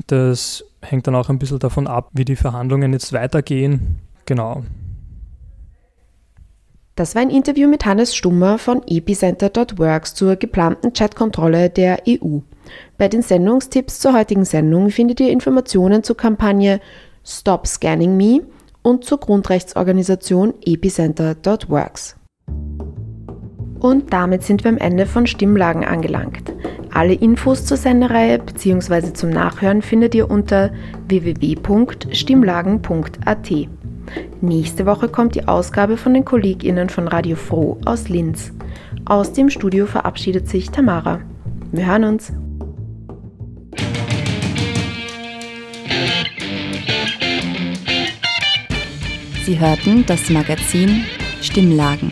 Das 0.07 0.65
hängt 0.81 1.07
dann 1.07 1.15
auch 1.15 1.29
ein 1.29 1.39
bisschen 1.39 1.59
davon 1.59 1.87
ab, 1.87 2.09
wie 2.13 2.25
die 2.25 2.35
Verhandlungen 2.35 2.91
jetzt 2.91 3.13
weitergehen. 3.13 3.99
Genau. 4.25 4.63
Das 6.95 7.15
war 7.15 7.21
ein 7.21 7.29
Interview 7.29 7.69
mit 7.69 7.85
Hannes 7.85 8.13
Stummer 8.13 8.57
von 8.57 8.81
epicenter.works 8.85 10.13
zur 10.13 10.35
geplanten 10.35 10.91
Chatkontrolle 10.93 11.69
der 11.69 12.03
EU. 12.07 12.39
Bei 12.97 13.07
den 13.07 13.21
Sendungstipps 13.21 13.99
zur 13.99 14.13
heutigen 14.13 14.45
Sendung 14.45 14.89
findet 14.89 15.19
ihr 15.21 15.31
Informationen 15.31 16.03
zur 16.03 16.17
Kampagne 16.17 16.81
Stop 17.23 17.65
Scanning 17.65 18.17
Me 18.17 18.41
und 18.81 19.05
zur 19.05 19.19
Grundrechtsorganisation 19.19 20.53
epicenter.works. 20.65 22.17
Und 23.81 24.13
damit 24.13 24.43
sind 24.43 24.63
wir 24.63 24.69
am 24.69 24.77
Ende 24.77 25.07
von 25.07 25.25
Stimmlagen 25.25 25.83
angelangt. 25.83 26.53
Alle 26.93 27.13
Infos 27.13 27.65
zur 27.65 27.77
Sendereihe 27.77 28.37
bzw. 28.37 29.13
zum 29.13 29.31
Nachhören 29.31 29.81
findet 29.81 30.13
ihr 30.13 30.29
unter 30.29 30.69
www.stimmlagen.at. 31.07 33.51
Nächste 34.41 34.85
Woche 34.85 35.09
kommt 35.09 35.33
die 35.33 35.47
Ausgabe 35.47 35.97
von 35.97 36.13
den 36.13 36.25
KollegInnen 36.25 36.89
von 36.89 37.07
Radio 37.07 37.35
Froh 37.35 37.79
aus 37.85 38.07
Linz. 38.07 38.53
Aus 39.05 39.33
dem 39.33 39.49
Studio 39.49 39.87
verabschiedet 39.87 40.47
sich 40.47 40.69
Tamara. 40.69 41.21
Wir 41.71 41.87
hören 41.87 42.03
uns. 42.03 42.31
Sie 49.43 49.59
hörten 49.59 50.05
das 50.05 50.29
Magazin 50.29 51.03
Stimmlagen. 51.41 52.11